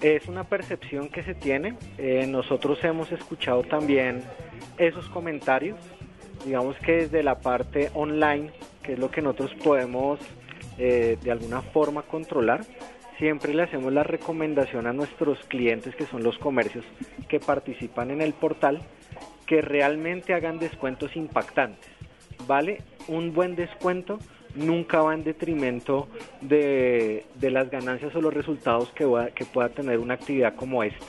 Es 0.00 0.26
una 0.28 0.44
percepción 0.44 1.08
que 1.08 1.22
se 1.22 1.34
tiene. 1.34 1.76
Eh, 1.96 2.26
nosotros 2.26 2.78
hemos 2.84 3.10
escuchado 3.12 3.62
también 3.62 4.22
esos 4.76 5.08
comentarios, 5.08 5.78
digamos 6.44 6.76
que 6.78 6.92
desde 6.92 7.22
la 7.22 7.36
parte 7.40 7.90
online, 7.94 8.50
que 8.82 8.94
es 8.94 8.98
lo 8.98 9.10
que 9.10 9.22
nosotros 9.22 9.54
podemos 9.62 10.20
eh, 10.78 11.16
de 11.22 11.30
alguna 11.30 11.62
forma 11.62 12.02
controlar, 12.02 12.64
siempre 13.18 13.54
le 13.54 13.62
hacemos 13.62 13.92
la 13.92 14.02
recomendación 14.02 14.86
a 14.86 14.92
nuestros 14.92 15.38
clientes, 15.46 15.94
que 15.94 16.06
son 16.06 16.22
los 16.22 16.36
comercios 16.38 16.84
que 17.28 17.40
participan 17.40 18.10
en 18.10 18.20
el 18.20 18.32
portal, 18.32 18.80
que 19.46 19.60
realmente 19.62 20.34
hagan 20.34 20.58
descuentos 20.58 21.14
impactantes. 21.16 21.88
¿Vale? 22.46 22.78
Un 23.08 23.32
buen 23.32 23.54
descuento 23.54 24.18
nunca 24.56 25.00
va 25.00 25.14
en 25.14 25.24
detrimento 25.24 26.08
de, 26.40 27.24
de 27.36 27.50
las 27.50 27.70
ganancias 27.70 28.14
o 28.14 28.20
los 28.20 28.34
resultados 28.34 28.90
que, 28.90 29.04
va- 29.04 29.30
que 29.30 29.44
pueda 29.44 29.68
tener 29.68 29.98
una 29.98 30.14
actividad 30.14 30.54
como 30.54 30.82
esta. 30.82 31.06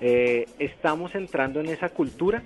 Eh, 0.00 0.46
estamos 0.58 1.14
entrando 1.14 1.60
en 1.60 1.66
esa 1.66 1.88
cultura. 1.88 2.42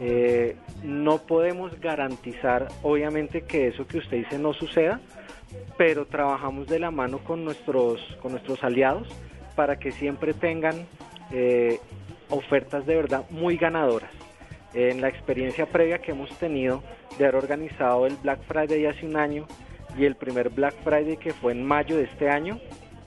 Eh, 0.00 0.56
no 0.82 1.18
podemos 1.18 1.78
garantizar, 1.78 2.68
obviamente, 2.82 3.42
que 3.42 3.68
eso 3.68 3.86
que 3.86 3.98
usted 3.98 4.16
dice 4.16 4.38
no 4.38 4.54
suceda, 4.54 5.00
pero 5.76 6.06
trabajamos 6.06 6.68
de 6.68 6.78
la 6.78 6.90
mano 6.90 7.18
con 7.18 7.44
nuestros, 7.44 8.00
con 8.22 8.32
nuestros 8.32 8.64
aliados 8.64 9.08
para 9.54 9.78
que 9.78 9.92
siempre 9.92 10.32
tengan 10.32 10.86
eh, 11.32 11.80
ofertas 12.30 12.86
de 12.86 12.96
verdad 12.96 13.24
muy 13.30 13.58
ganadoras. 13.58 14.10
En 14.72 15.02
la 15.02 15.08
experiencia 15.08 15.66
previa 15.66 15.98
que 15.98 16.12
hemos 16.12 16.30
tenido 16.38 16.82
de 17.18 17.24
haber 17.24 17.36
organizado 17.36 18.06
el 18.06 18.16
Black 18.16 18.40
Friday 18.46 18.86
hace 18.86 19.04
un 19.04 19.16
año 19.16 19.46
y 19.98 20.04
el 20.04 20.14
primer 20.14 20.48
Black 20.48 20.76
Friday 20.82 21.16
que 21.16 21.34
fue 21.34 21.52
en 21.52 21.64
mayo 21.64 21.96
de 21.96 22.04
este 22.04 22.30
año, 22.30 22.58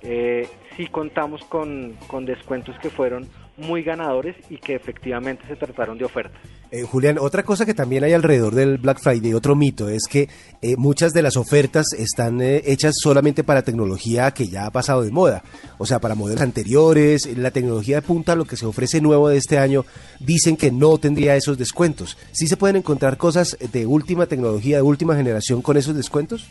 eh, 0.02 0.48
sí 0.76 0.88
contamos 0.88 1.44
con, 1.46 1.96
con 2.08 2.26
descuentos 2.26 2.78
que 2.80 2.90
fueron 2.90 3.28
muy 3.58 3.82
ganadores 3.82 4.36
y 4.50 4.58
que 4.58 4.76
efectivamente 4.76 5.46
se 5.48 5.56
trataron 5.56 5.98
de 5.98 6.06
ofertas. 6.06 6.42
Eh, 6.76 6.82
Julián, 6.82 7.20
otra 7.20 7.44
cosa 7.44 7.68
que 7.68 7.76
también 7.76 8.04
hay 8.04 8.14
alrededor 8.14 8.56
del 8.56 8.80
Black 8.80 9.00
Friday, 9.00 9.36
otro 9.36 9.56
mito, 9.56 9.90
es 9.90 10.08
que 10.10 10.28
eh, 10.60 10.76
muchas 10.76 11.14
de 11.14 11.22
las 11.22 11.38
ofertas 11.38 11.94
están 11.96 12.42
eh, 12.42 12.64
hechas 12.66 12.96
solamente 13.00 13.44
para 13.44 13.62
tecnología 13.62 14.32
que 14.32 14.48
ya 14.48 14.66
ha 14.66 14.72
pasado 14.72 15.04
de 15.04 15.12
moda, 15.12 15.44
o 15.78 15.86
sea, 15.86 16.00
para 16.00 16.16
modelos 16.16 16.42
anteriores, 16.42 17.28
la 17.38 17.52
tecnología 17.52 17.98
de 17.98 18.02
punta, 18.02 18.34
lo 18.34 18.46
que 18.46 18.56
se 18.56 18.66
ofrece 18.66 19.02
nuevo 19.02 19.30
de 19.30 19.38
este 19.38 19.60
año, 19.60 19.86
dicen 20.20 20.58
que 20.58 20.72
no 20.72 20.98
tendría 20.98 21.36
esos 21.36 21.60
descuentos. 21.60 22.18
¿Sí 22.32 22.48
se 22.48 22.58
pueden 22.58 22.78
encontrar 22.78 23.18
cosas 23.18 23.56
de 23.72 23.86
última 23.86 24.26
tecnología, 24.26 24.78
de 24.78 24.82
última 24.82 25.16
generación 25.16 25.62
con 25.62 25.78
esos 25.78 25.96
descuentos? 25.96 26.50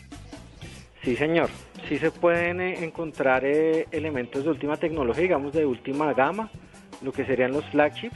Sí, 1.03 1.17
señor. 1.17 1.49
Sí 1.89 1.97
se 1.97 2.11
pueden 2.11 2.61
encontrar 2.61 3.43
elementos 3.43 4.45
de 4.45 4.51
última 4.51 4.77
tecnología, 4.77 5.23
digamos 5.23 5.51
de 5.51 5.65
última 5.65 6.13
gama, 6.13 6.49
lo 7.01 7.11
que 7.11 7.25
serían 7.25 7.51
los 7.51 7.65
flagships 7.65 8.15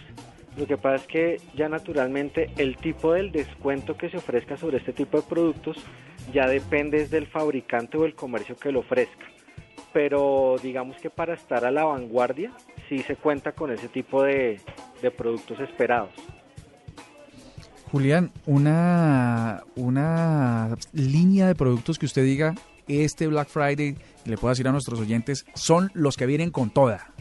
lo 0.57 0.65
que 0.65 0.77
pasa 0.77 0.95
es 0.95 1.07
que 1.07 1.41
ya 1.55 1.69
naturalmente 1.69 2.49
el 2.57 2.77
tipo 2.77 3.13
del 3.13 3.31
descuento 3.31 3.95
que 3.95 4.09
se 4.09 4.17
ofrezca 4.17 4.57
sobre 4.57 4.77
este 4.77 4.91
tipo 4.91 5.17
de 5.17 5.23
productos 5.23 5.77
ya 6.33 6.47
depende 6.47 7.07
del 7.07 7.27
fabricante 7.27 7.97
o 7.97 8.05
el 8.05 8.15
comercio 8.15 8.55
que 8.55 8.71
lo 8.71 8.79
ofrezca. 8.79 9.25
Pero 9.93 10.55
digamos 10.61 10.97
que 10.97 11.09
para 11.09 11.35
estar 11.35 11.63
a 11.63 11.71
la 11.71 11.85
vanguardia 11.85 12.51
sí 12.89 12.99
se 12.99 13.15
cuenta 13.15 13.51
con 13.51 13.71
ese 13.71 13.87
tipo 13.87 14.23
de, 14.23 14.59
productos 15.15 15.59
esperados. 15.59 16.09
Julián, 17.91 18.31
una, 18.45 19.63
una 19.75 20.75
línea 20.91 21.47
de 21.47 21.55
productos 21.55 21.97
que 21.97 22.05
usted 22.05 22.23
diga, 22.23 22.55
este 22.87 23.27
Black 23.27 23.47
Friday, 23.47 23.95
le 24.25 24.37
puedo 24.37 24.49
decir 24.49 24.67
a 24.67 24.71
nuestros 24.71 24.99
oyentes, 24.99 25.45
son 25.53 25.89
los 25.93 26.17
que 26.17 26.25
vienen 26.25 26.51
con 26.51 26.69
toda. 26.69 27.11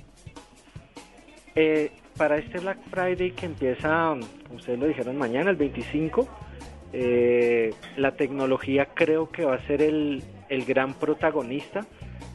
Eh, 1.55 1.93
para 2.17 2.37
este 2.39 2.59
Black 2.59 2.79
Friday 2.91 3.33
que 3.33 3.47
empieza, 3.47 4.15
como 4.47 4.57
ustedes 4.57 4.79
lo 4.79 4.87
dijeron, 4.87 5.17
mañana, 5.17 5.51
el 5.51 5.57
25, 5.57 6.27
eh, 6.93 7.75
la 7.97 8.17
tecnología 8.17 8.87
creo 8.95 9.31
que 9.31 9.45
va 9.45 9.55
a 9.55 9.67
ser 9.67 9.83
el, 9.83 10.23
gran 10.67 10.95
protagonista. 10.95 11.87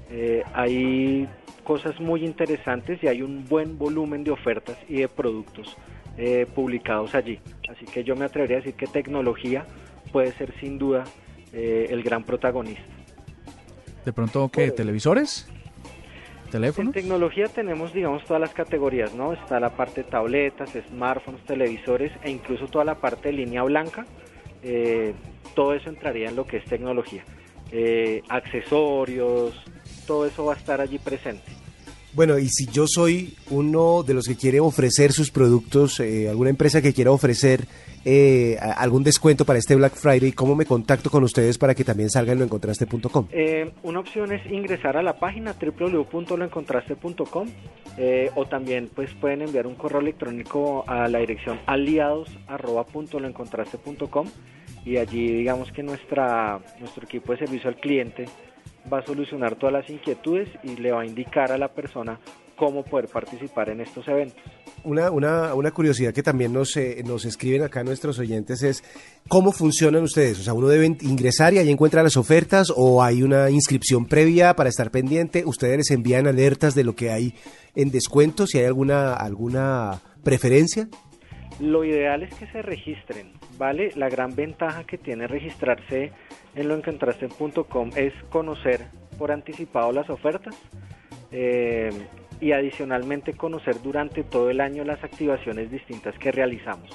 Eh, 0.10 0.44
hay 0.54 1.28
cosas 1.64 2.00
muy 2.00 2.26
interesantes 2.26 3.02
y 3.04 3.08
hay 3.08 3.22
un 3.22 3.46
buen 3.48 3.78
volumen 3.78 4.24
de 4.24 4.32
ofertas 4.32 4.78
y 4.90 4.98
de 4.98 5.08
productos 5.08 5.78
eh, 6.18 6.46
publicados 6.54 7.16
allí. 7.16 7.40
Así 7.70 7.86
que 7.86 8.04
yo 8.04 8.16
me 8.16 8.26
atrevería 8.26 8.58
a 8.58 8.60
decir 8.60 8.76
que 8.76 8.88
tecnología 8.88 9.66
puede 10.12 10.32
ser 10.34 10.54
sin 10.60 10.78
duda 10.78 11.06
el 11.54 12.02
gran 12.02 12.24
protagonista. 12.24 12.82
¿De 14.06 14.14
pronto 14.14 14.48
qué? 14.48 14.72
¿Televisores? 14.72 15.50
En 16.54 16.92
tecnología 16.92 17.48
tenemos, 17.48 17.94
digamos, 17.94 18.26
todas 18.26 18.42
las 18.42 18.54
categorías, 18.54 19.14
¿no? 19.14 19.34
Está 19.34 19.60
la 19.60 19.70
parte 19.70 20.04
de 20.04 20.10
tabletas, 20.10 20.72
smartphones, 20.90 21.44
televisores 21.46 22.12
e 22.24 22.30
incluso 22.30 22.68
toda 22.68 22.84
la 22.84 22.96
parte 22.96 23.30
de 23.30 23.36
línea 23.36 23.64
blanca. 23.64 24.06
Eh, 24.64 25.14
todo 25.56 25.74
eso 25.74 25.90
entraría 25.90 26.30
en 26.30 26.36
lo 26.36 26.46
que 26.46 26.58
es 26.58 26.66
tecnología. 26.66 27.24
Eh, 27.72 28.22
accesorios, 28.28 29.54
todo 30.06 30.26
eso 30.26 30.46
va 30.46 30.54
a 30.54 30.58
estar 30.58 30.82
allí 30.82 31.00
presente. 31.00 31.52
Bueno, 32.14 32.38
y 32.38 32.50
si 32.50 32.66
yo 32.68 32.86
soy 32.88 33.38
uno 33.50 34.04
de 34.04 34.14
los 34.14 34.28
que 34.28 34.36
quiere 34.36 34.60
ofrecer 34.60 35.14
sus 35.14 35.32
productos, 35.32 36.02
eh, 36.02 36.28
alguna 36.28 36.50
empresa 36.50 36.82
que 36.82 36.94
quiera 36.94 37.12
ofrecer 37.12 37.66
eh, 38.04 38.58
algún 38.60 39.04
descuento 39.04 39.46
para 39.46 39.60
este 39.60 39.76
Black 39.76 39.94
Friday, 39.94 40.32
¿cómo 40.32 40.56
me 40.56 40.66
contacto 40.66 41.12
con 41.12 41.24
ustedes 41.24 41.58
para 41.58 41.74
que 41.76 41.84
también 41.84 42.10
salga 42.10 42.32
en 42.34 42.40
loencontraste.com? 42.40 43.28
Eh, 43.32 43.72
una 43.84 44.00
opción 44.00 44.32
es 44.32 44.44
ingresar 44.52 44.98
a 44.98 45.04
la 45.04 45.20
página 45.20 45.54
www.loencontraste.com 45.54 47.48
eh, 47.98 48.32
o 48.36 48.46
también 48.46 48.90
pues 48.94 49.14
pueden 49.14 49.44
enviar 49.44 49.68
un 49.68 49.76
correo 49.76 50.02
electrónico 50.02 50.84
a 50.88 51.08
la 51.08 51.20
dirección 51.20 51.60
aliados.loencontraste.com 51.66 54.28
y 54.84 54.98
allí 54.98 55.32
digamos 55.32 55.72
que 55.72 55.84
nuestra, 55.84 56.60
nuestro 56.80 57.04
equipo 57.04 57.34
de 57.34 57.40
servicio 57.40 57.70
al 57.70 57.76
cliente 57.76 58.26
va 58.92 58.98
a 59.00 59.06
solucionar 59.06 59.56
todas 59.56 59.74
las 59.74 59.90
inquietudes 59.90 60.50
y 60.64 60.76
le 60.78 60.92
va 60.92 61.02
a 61.02 61.06
indicar 61.06 61.52
a 61.52 61.58
la 61.58 61.70
persona 61.70 62.20
cómo 62.62 62.84
poder 62.84 63.08
participar 63.08 63.70
en 63.70 63.82
estos 63.82 64.08
eventos. 64.08 64.40
Una, 64.84 65.10
una, 65.10 65.56
una 65.56 65.72
curiosidad 65.72 66.14
que 66.14 66.22
también 66.22 66.54
nos, 66.54 66.78
eh, 66.78 67.02
nos 67.04 67.26
escriben 67.26 67.64
acá 67.64 67.84
nuestros 67.84 68.20
oyentes 68.20 68.62
es 68.62 68.84
cómo 69.28 69.52
funcionan 69.52 70.04
ustedes. 70.04 70.40
O 70.40 70.44
sea, 70.44 70.54
uno 70.54 70.68
debe 70.68 70.86
ingresar 70.86 71.56
y 71.56 71.58
ahí 71.58 71.72
encuentra 71.72 72.04
las 72.04 72.18
ofertas 72.18 72.72
o 72.76 73.02
hay 73.02 73.24
una 73.24 73.50
inscripción 73.50 74.06
previa 74.06 74.56
para 74.56 74.70
estar 74.70 74.92
pendiente. 74.92 75.44
Ustedes 75.44 75.78
les 75.78 75.90
envían 75.90 76.28
alertas 76.28 76.76
de 76.76 76.84
lo 76.84 76.94
que 76.94 77.10
hay 77.10 77.34
en 77.74 77.90
descuento, 77.90 78.46
si 78.46 78.60
hay 78.60 78.66
alguna, 78.66 79.16
alguna 79.16 80.00
preferencia. 80.24 80.88
Lo 81.60 81.84
ideal 81.84 82.22
es 82.22 82.32
que 82.36 82.46
se 82.46 82.62
registren, 82.62 83.32
¿vale? 83.58 83.90
La 83.96 84.08
gran 84.08 84.36
ventaja 84.36 84.84
que 84.84 85.00
tiene 85.00 85.26
registrarse 85.26 86.12
en 86.54 86.68
loencontraste.com 86.68 87.90
es 87.96 88.14
conocer 88.30 88.82
por 89.18 89.32
anticipado 89.32 89.92
las 89.92 90.12
ofertas. 90.12 90.56
Eh, 91.32 91.90
y 92.42 92.52
adicionalmente 92.52 93.34
conocer 93.34 93.82
durante 93.82 94.24
todo 94.24 94.50
el 94.50 94.60
año 94.60 94.84
las 94.84 95.02
activaciones 95.04 95.72
distintas 95.72 96.18
que 96.18 96.32
realizamos. 96.32 96.90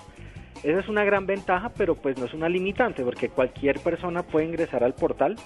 Esa 0.63 0.81
es 0.81 0.89
una 0.89 1.05
gran 1.05 1.27
ventaja, 1.27 1.71
pero 1.71 1.95
pues 1.95 2.19
no 2.19 2.27
es 2.27 2.35
una 2.35 2.49
limitante, 2.49 3.05
porque 3.05 3.29
cualquier 3.29 3.79
persona 3.81 4.25
puede 4.25 4.47
ingresar 4.47 4.83
al 4.83 4.95
portal, 4.95 5.37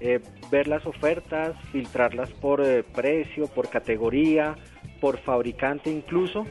eh, 0.00 0.20
ver 0.50 0.66
las 0.66 0.84
ofertas, 0.84 1.54
filtrarlas 1.70 2.30
por 2.30 2.60
eh, 2.66 2.82
precio, 2.82 3.46
por 3.46 3.68
categoría, 3.68 4.56
por 5.00 5.18
fabricante 5.18 5.90
incluso, 5.90 6.46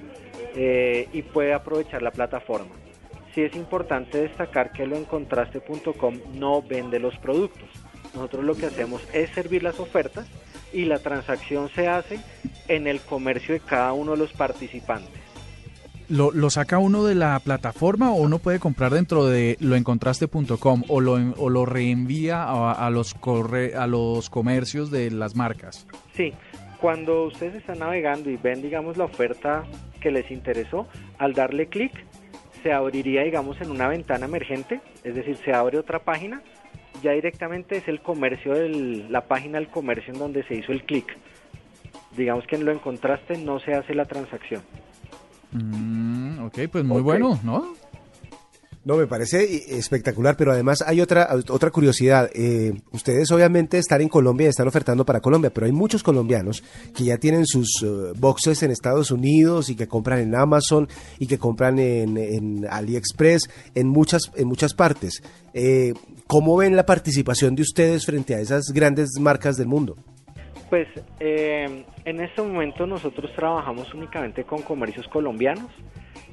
eh, 0.55 1.09
y 1.11 1.23
puede 1.23 1.53
aprovechar 1.53 2.01
la 2.01 2.11
plataforma. 2.11 2.71
Sí 3.35 3.41
es 3.41 3.55
importante 3.55 4.21
destacar 4.21 4.71
que 4.71 4.85
lo 4.85 4.95
encontraste.com 4.95 6.19
no 6.35 6.61
vende 6.61 6.99
los 6.99 7.17
productos. 7.17 7.67
Nosotros 8.13 8.45
lo 8.45 8.55
que 8.55 8.67
hacemos 8.67 9.05
es 9.13 9.31
servir 9.31 9.63
las 9.63 9.79
ofertas 9.79 10.27
y 10.71 10.85
la 10.85 10.99
transacción 10.99 11.67
se 11.69 11.87
hace 11.87 12.19
en 12.67 12.87
el 12.87 12.99
comercio 13.01 13.53
de 13.53 13.59
cada 13.59 13.93
uno 13.93 14.11
de 14.11 14.17
los 14.17 14.33
participantes. 14.33 15.21
¿Lo, 16.09 16.31
lo 16.31 16.49
saca 16.49 16.79
uno 16.79 17.05
de 17.05 17.15
la 17.15 17.39
plataforma 17.39 18.11
o 18.11 18.15
uno 18.15 18.39
puede 18.39 18.59
comprar 18.59 18.91
dentro 18.91 19.25
de 19.25 19.57
loencontraste.com 19.59 20.83
o 20.87 21.01
lo, 21.01 21.13
o 21.37 21.49
lo 21.49 21.65
reenvía 21.65 22.43
a, 22.43 22.89
los 22.89 23.13
corre, 23.13 23.75
a 23.75 23.87
los 23.87 24.29
comercios 24.29 24.91
de 24.91 25.11
las 25.11 25.35
marcas? 25.35 25.87
Sí, 26.13 26.33
cuando 26.81 27.23
ustedes 27.23 27.55
están 27.55 27.79
navegando 27.79 28.29
y 28.29 28.35
ven, 28.35 28.61
digamos, 28.61 28.97
la 28.97 29.05
oferta 29.05 29.63
que 30.01 30.11
les 30.11 30.29
interesó, 30.29 30.87
al 31.17 31.33
darle 31.33 31.67
clic, 31.67 31.93
se 32.61 32.73
abriría, 32.73 33.23
digamos, 33.23 33.59
en 33.61 33.71
una 33.71 33.87
ventana 33.87 34.25
emergente, 34.25 34.81
es 35.03 35.15
decir, 35.15 35.37
se 35.45 35.53
abre 35.53 35.79
otra 35.79 35.99
página 35.99 36.41
ya 37.03 37.11
directamente 37.11 37.77
es 37.77 37.87
el 37.87 38.01
comercio, 38.01 38.53
del, 38.53 39.11
la 39.11 39.21
página 39.25 39.59
del 39.59 39.67
comercio 39.67 40.13
en 40.13 40.19
donde 40.19 40.43
se 40.43 40.55
hizo 40.55 40.71
el 40.71 40.83
clic. 40.83 41.05
Digamos 42.15 42.45
que 42.47 42.55
en 42.55 42.65
lo 42.65 42.71
encontraste 42.71 43.37
no 43.37 43.59
se 43.59 43.73
hace 43.73 43.93
la 43.93 44.05
transacción. 44.05 44.61
Mm, 45.51 46.45
ok, 46.45 46.59
pues 46.71 46.83
muy 46.83 47.01
bueno, 47.01 47.39
¿no? 47.43 47.75
No, 48.85 48.97
me 48.97 49.07
parece 49.07 49.77
espectacular, 49.77 50.35
pero 50.35 50.51
además 50.51 50.83
hay 50.85 50.99
otra 50.99 51.29
otra 51.49 51.71
curiosidad. 51.71 52.29
Eh, 52.33 52.73
ustedes 52.91 53.31
obviamente 53.31 53.77
están 53.77 54.01
en 54.01 54.09
Colombia 54.09 54.47
y 54.47 54.49
están 54.49 54.67
ofertando 54.67 55.05
para 55.05 55.21
Colombia, 55.21 55.53
pero 55.53 55.65
hay 55.65 55.71
muchos 55.71 56.03
colombianos 56.03 56.63
que 56.93 57.05
ya 57.05 57.17
tienen 57.17 57.45
sus 57.45 57.81
eh, 57.81 58.11
boxes 58.17 58.61
en 58.61 58.71
Estados 58.71 59.09
Unidos 59.09 59.69
y 59.69 59.75
que 59.75 59.87
compran 59.87 60.19
en 60.19 60.35
Amazon 60.35 60.89
y 61.17 61.27
que 61.27 61.37
compran 61.37 61.79
en, 61.79 62.67
AliExpress, 62.69 63.49
en 63.73 63.87
muchas 63.87 64.23
en 64.35 64.49
muchas 64.49 64.73
partes. 64.73 65.23
Eh, 65.53 65.93
¿Cómo 66.27 66.57
ven 66.57 66.75
la 66.75 66.85
participación 66.85 67.55
de 67.55 67.61
ustedes 67.61 68.05
frente 68.05 68.35
a 68.35 68.41
esas 68.41 68.65
grandes 68.73 69.11
marcas 69.17 69.55
del 69.55 69.67
mundo? 69.67 69.95
Pues 70.73 70.87
en 71.19 72.19
este 72.19 72.41
momento 72.41 72.87
nosotros 72.87 73.31
trabajamos 73.35 73.93
únicamente 73.93 74.43
con 74.43 74.63
comercios 74.63 75.07
colombianos. 75.07 75.69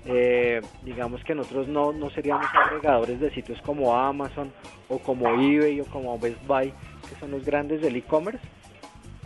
Eh, 0.06 0.62
digamos 0.82 1.22
que 1.24 1.34
nosotros 1.34 1.68
no, 1.68 1.92
no 1.92 2.08
seríamos 2.08 2.46
agregadores 2.54 3.20
de 3.20 3.30
sitios 3.32 3.60
como 3.60 3.94
Amazon 3.94 4.50
o 4.88 4.98
como 4.98 5.28
eBay 5.28 5.82
o 5.82 5.84
como 5.84 6.18
Best 6.18 6.42
Buy, 6.46 6.72
que 7.06 7.20
son 7.20 7.32
los 7.32 7.44
grandes 7.44 7.82
del 7.82 7.96
e-commerce, 7.96 8.40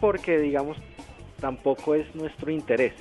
porque 0.00 0.36
digamos 0.40 0.78
tampoco 1.40 1.94
es 1.94 2.12
nuestro 2.16 2.50
interés. 2.50 2.94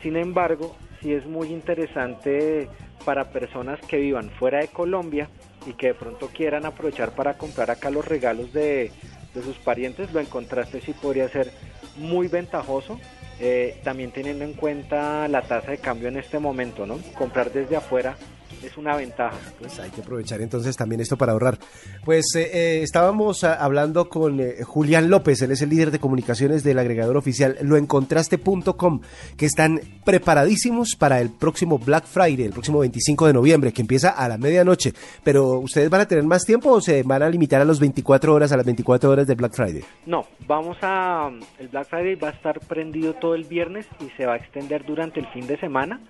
Sin 0.00 0.16
embargo, 0.16 0.76
sí 1.02 1.12
es 1.12 1.26
muy 1.26 1.48
interesante 1.48 2.68
para 3.04 3.32
personas 3.32 3.80
que 3.88 3.96
vivan 3.96 4.30
fuera 4.30 4.60
de 4.60 4.68
Colombia 4.68 5.28
y 5.66 5.72
que 5.72 5.88
de 5.88 5.94
pronto 5.94 6.28
quieran 6.28 6.66
aprovechar 6.66 7.16
para 7.16 7.36
comprar 7.36 7.68
acá 7.72 7.90
los 7.90 8.06
regalos 8.06 8.52
de, 8.52 8.92
de 9.38 9.44
sus 9.44 9.58
parientes, 9.58 10.12
lo 10.12 10.20
encontraste 10.20 10.80
sí 10.80 10.92
podría 10.92 11.28
ser 11.28 11.50
muy 11.96 12.28
ventajoso 12.28 12.98
eh, 13.40 13.80
también 13.84 14.10
teniendo 14.10 14.44
en 14.44 14.52
cuenta 14.52 15.28
la 15.28 15.42
tasa 15.42 15.70
de 15.70 15.78
cambio 15.78 16.08
en 16.08 16.16
este 16.16 16.38
momento, 16.38 16.86
¿no? 16.86 16.98
Comprar 17.16 17.52
desde 17.52 17.76
afuera 17.76 18.16
es 18.62 18.76
una 18.76 18.96
ventaja. 18.96 19.36
Pues 19.58 19.78
hay 19.78 19.90
que 19.90 20.00
aprovechar 20.00 20.40
entonces 20.40 20.76
también 20.76 21.00
esto 21.00 21.16
para 21.16 21.32
ahorrar. 21.32 21.58
Pues 22.04 22.34
eh, 22.36 22.50
eh, 22.52 22.82
estábamos 22.82 23.44
ah, 23.44 23.54
hablando 23.54 24.08
con 24.08 24.40
eh, 24.40 24.62
Julián 24.64 25.10
López, 25.10 25.40
él 25.42 25.52
es 25.52 25.62
el 25.62 25.70
líder 25.70 25.90
de 25.90 25.98
comunicaciones 25.98 26.62
del 26.64 26.78
agregador 26.78 27.16
oficial 27.16 27.56
loencontraste.com, 27.62 29.00
que 29.36 29.46
están 29.46 29.80
preparadísimos 30.04 30.96
para 30.96 31.20
el 31.20 31.30
próximo 31.30 31.78
Black 31.78 32.06
Friday, 32.06 32.46
el 32.46 32.52
próximo 32.52 32.80
25 32.80 33.26
de 33.26 33.32
noviembre, 33.32 33.72
que 33.72 33.82
empieza 33.82 34.10
a 34.10 34.28
la 34.28 34.38
medianoche. 34.38 34.92
Pero 35.22 35.58
¿ustedes 35.58 35.90
van 35.90 36.02
a 36.02 36.08
tener 36.08 36.24
más 36.24 36.44
tiempo 36.44 36.70
o 36.70 36.80
se 36.80 37.02
van 37.02 37.22
a 37.22 37.28
limitar 37.28 37.60
a 37.60 37.64
las 37.64 37.80
24 37.80 38.34
horas, 38.34 38.52
a 38.52 38.56
las 38.56 38.66
24 38.66 39.10
horas 39.10 39.26
de 39.26 39.34
Black 39.34 39.54
Friday? 39.54 39.84
No, 40.06 40.26
vamos 40.46 40.76
a... 40.82 41.30
El 41.58 41.68
Black 41.68 41.88
Friday 41.88 42.14
va 42.14 42.28
a 42.28 42.32
estar 42.32 42.60
prendido 42.60 43.14
todo 43.14 43.34
el 43.34 43.44
viernes 43.44 43.86
y 44.00 44.08
se 44.16 44.26
va 44.26 44.34
a 44.34 44.36
extender 44.36 44.84
durante 44.84 45.20
el 45.20 45.26
fin 45.28 45.46
de 45.46 45.58
semana. 45.58 46.00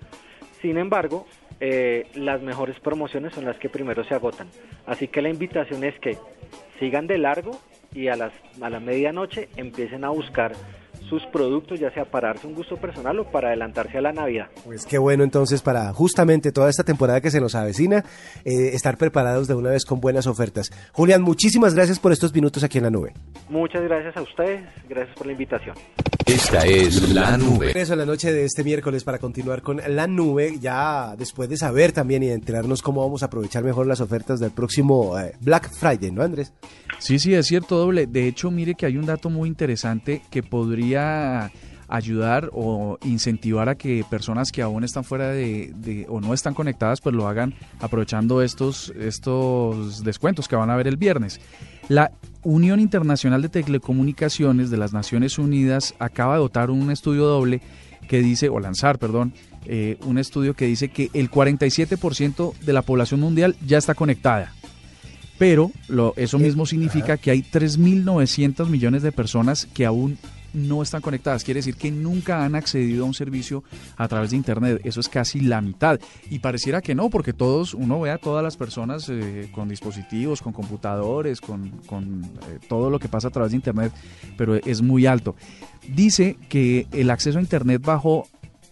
Sin 0.61 0.77
embargo, 0.77 1.25
eh, 1.59 2.07
las 2.15 2.41
mejores 2.41 2.79
promociones 2.79 3.33
son 3.33 3.45
las 3.45 3.57
que 3.57 3.69
primero 3.69 4.03
se 4.03 4.15
agotan. 4.15 4.47
Así 4.85 5.07
que 5.07 5.21
la 5.21 5.29
invitación 5.29 5.83
es 5.83 5.97
que 5.99 6.17
sigan 6.79 7.07
de 7.07 7.17
largo 7.17 7.59
y 7.93 8.07
a, 8.07 8.15
las, 8.15 8.33
a 8.61 8.69
la 8.69 8.79
medianoche 8.79 9.49
empiecen 9.57 10.03
a 10.03 10.09
buscar 10.09 10.53
sus 11.09 11.25
productos, 11.27 11.79
ya 11.79 11.91
sea 11.91 12.05
para 12.05 12.29
darse 12.29 12.45
un 12.45 12.53
gusto 12.53 12.77
personal 12.77 13.19
o 13.19 13.25
para 13.25 13.49
adelantarse 13.49 13.97
a 13.97 14.01
la 14.01 14.13
Navidad. 14.13 14.47
Pues 14.63 14.85
qué 14.85 14.97
bueno 14.99 15.23
entonces 15.23 15.61
para 15.61 15.91
justamente 15.91 16.51
toda 16.51 16.69
esta 16.69 16.83
temporada 16.83 17.19
que 17.19 17.31
se 17.31 17.41
nos 17.41 17.55
avecina, 17.55 18.05
eh, 18.45 18.69
estar 18.73 18.97
preparados 18.97 19.47
de 19.47 19.55
una 19.55 19.71
vez 19.71 19.85
con 19.85 19.99
buenas 19.99 20.27
ofertas. 20.27 20.69
Julián, 20.93 21.23
muchísimas 21.23 21.73
gracias 21.73 21.99
por 21.99 22.11
estos 22.11 22.33
minutos 22.33 22.63
aquí 22.63 22.77
en 22.77 22.83
la 22.85 22.91
nube. 22.91 23.13
Muchas 23.49 23.81
gracias 23.81 24.15
a 24.15 24.21
ustedes, 24.21 24.61
gracias 24.87 25.17
por 25.17 25.25
la 25.25 25.31
invitación. 25.33 25.75
Esta 26.29 26.59
es 26.59 27.09
la 27.09 27.37
nube. 27.37 27.71
Eso 27.73 27.93
en 27.93 27.99
la 27.99 28.05
noche 28.05 28.31
de 28.31 28.45
este 28.45 28.63
miércoles 28.63 29.03
para 29.03 29.17
continuar 29.17 29.63
con 29.63 29.81
la 29.87 30.05
nube, 30.05 30.59
ya 30.61 31.15
después 31.17 31.49
de 31.49 31.57
saber 31.57 31.91
también 31.91 32.21
y 32.21 32.27
de 32.27 32.33
enterarnos 32.33 32.83
cómo 32.83 33.01
vamos 33.01 33.23
a 33.23 33.25
aprovechar 33.25 33.63
mejor 33.63 33.87
las 33.87 33.99
ofertas 33.99 34.39
del 34.39 34.51
próximo 34.51 35.17
eh, 35.17 35.33
Black 35.41 35.71
Friday, 35.71 36.11
¿no, 36.11 36.21
Andrés? 36.21 36.53
Sí, 36.99 37.17
sí, 37.17 37.33
es 37.33 37.47
cierto, 37.47 37.79
doble. 37.79 38.05
De 38.05 38.27
hecho, 38.27 38.51
mire 38.51 38.75
que 38.75 38.85
hay 38.85 38.97
un 38.97 39.07
dato 39.07 39.31
muy 39.31 39.49
interesante 39.49 40.21
que 40.29 40.43
podría 40.43 41.51
ayudar 41.87 42.51
o 42.53 42.99
incentivar 43.03 43.67
a 43.67 43.73
que 43.73 44.05
personas 44.07 44.51
que 44.51 44.61
aún 44.61 44.83
están 44.83 45.03
fuera 45.03 45.29
de, 45.29 45.73
de, 45.77 46.05
o 46.09 46.21
no 46.21 46.35
están 46.35 46.53
conectadas 46.53 47.01
pues 47.01 47.15
lo 47.15 47.27
hagan 47.27 47.55
aprovechando 47.79 48.43
estos 48.43 48.93
estos 48.99 50.03
descuentos 50.03 50.47
que 50.47 50.55
van 50.55 50.69
a 50.69 50.75
haber 50.75 50.87
el 50.87 50.97
viernes. 50.97 51.41
La 51.87 52.11
Unión 52.43 52.79
Internacional 52.79 53.41
de 53.41 53.49
Telecomunicaciones 53.49 54.69
de 54.69 54.77
las 54.77 54.93
Naciones 54.93 55.37
Unidas 55.37 55.95
acaba 55.99 56.35
de 56.35 56.39
dotar 56.39 56.71
un 56.71 56.89
estudio 56.91 57.25
doble 57.25 57.61
que 58.07 58.21
dice, 58.21 58.49
o 58.49 58.59
lanzar, 58.59 58.97
perdón, 58.97 59.33
eh, 59.65 59.97
un 60.05 60.17
estudio 60.17 60.53
que 60.53 60.65
dice 60.65 60.89
que 60.89 61.09
el 61.13 61.29
47% 61.29 62.57
de 62.59 62.73
la 62.73 62.81
población 62.81 63.19
mundial 63.19 63.55
ya 63.65 63.77
está 63.77 63.93
conectada. 63.93 64.53
Pero 65.37 65.71
lo, 65.87 66.13
eso 66.17 66.39
mismo 66.39 66.65
significa 66.65 67.17
que 67.17 67.31
hay 67.31 67.41
3.900 67.41 68.67
millones 68.67 69.03
de 69.03 69.11
personas 69.11 69.67
que 69.73 69.85
aún 69.85 70.17
no 70.53 70.81
están 70.81 71.01
conectadas. 71.01 71.43
Quiere 71.43 71.59
decir 71.59 71.75
que 71.75 71.91
nunca 71.91 72.43
han 72.43 72.55
accedido 72.55 73.03
a 73.03 73.07
un 73.07 73.13
servicio 73.13 73.63
a 73.97 74.07
través 74.07 74.31
de 74.31 74.37
Internet. 74.37 74.81
Eso 74.83 74.99
es 74.99 75.09
casi 75.09 75.39
la 75.39 75.61
mitad. 75.61 75.99
Y 76.29 76.39
pareciera 76.39 76.81
que 76.81 76.95
no, 76.95 77.09
porque 77.09 77.33
todos, 77.33 77.73
uno 77.73 77.99
ve 77.99 78.11
a 78.11 78.17
todas 78.17 78.43
las 78.43 78.57
personas 78.57 79.07
eh, 79.09 79.49
con 79.53 79.69
dispositivos, 79.69 80.41
con 80.41 80.53
computadores, 80.53 81.41
con, 81.41 81.69
con 81.85 82.23
eh, 82.23 82.59
todo 82.67 82.89
lo 82.89 82.99
que 82.99 83.07
pasa 83.07 83.29
a 83.29 83.31
través 83.31 83.51
de 83.51 83.57
Internet, 83.57 83.93
pero 84.37 84.55
es 84.55 84.81
muy 84.81 85.05
alto. 85.05 85.35
Dice 85.87 86.37
que 86.49 86.87
el 86.91 87.09
acceso 87.09 87.39
a 87.39 87.41
Internet 87.41 87.81
bajó 87.83 88.27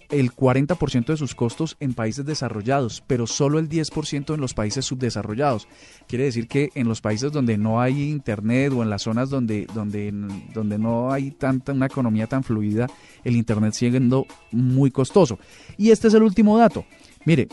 el 0.09 0.31
40% 0.31 1.05
de 1.07 1.17
sus 1.17 1.35
costos 1.35 1.75
en 1.79 1.93
países 1.93 2.25
desarrollados, 2.25 3.03
pero 3.07 3.27
solo 3.27 3.59
el 3.59 3.69
10% 3.69 4.33
en 4.33 4.41
los 4.41 4.53
países 4.53 4.85
subdesarrollados. 4.85 5.67
Quiere 6.07 6.25
decir 6.25 6.47
que 6.47 6.69
en 6.75 6.87
los 6.87 7.01
países 7.01 7.31
donde 7.31 7.57
no 7.57 7.81
hay 7.81 8.09
internet 8.09 8.71
o 8.73 8.83
en 8.83 8.89
las 8.89 9.03
zonas 9.03 9.29
donde, 9.29 9.67
donde, 9.73 10.13
donde 10.53 10.77
no 10.77 11.11
hay 11.11 11.31
tanta 11.31 11.73
una 11.73 11.87
economía 11.87 12.27
tan 12.27 12.43
fluida, 12.43 12.87
el 13.23 13.35
internet 13.35 13.73
sigue 13.73 13.91
siendo 13.91 14.25
muy 14.51 14.91
costoso. 14.91 15.39
Y 15.77 15.91
este 15.91 16.07
es 16.07 16.13
el 16.13 16.23
último 16.23 16.57
dato. 16.57 16.85
Mire, 17.25 17.47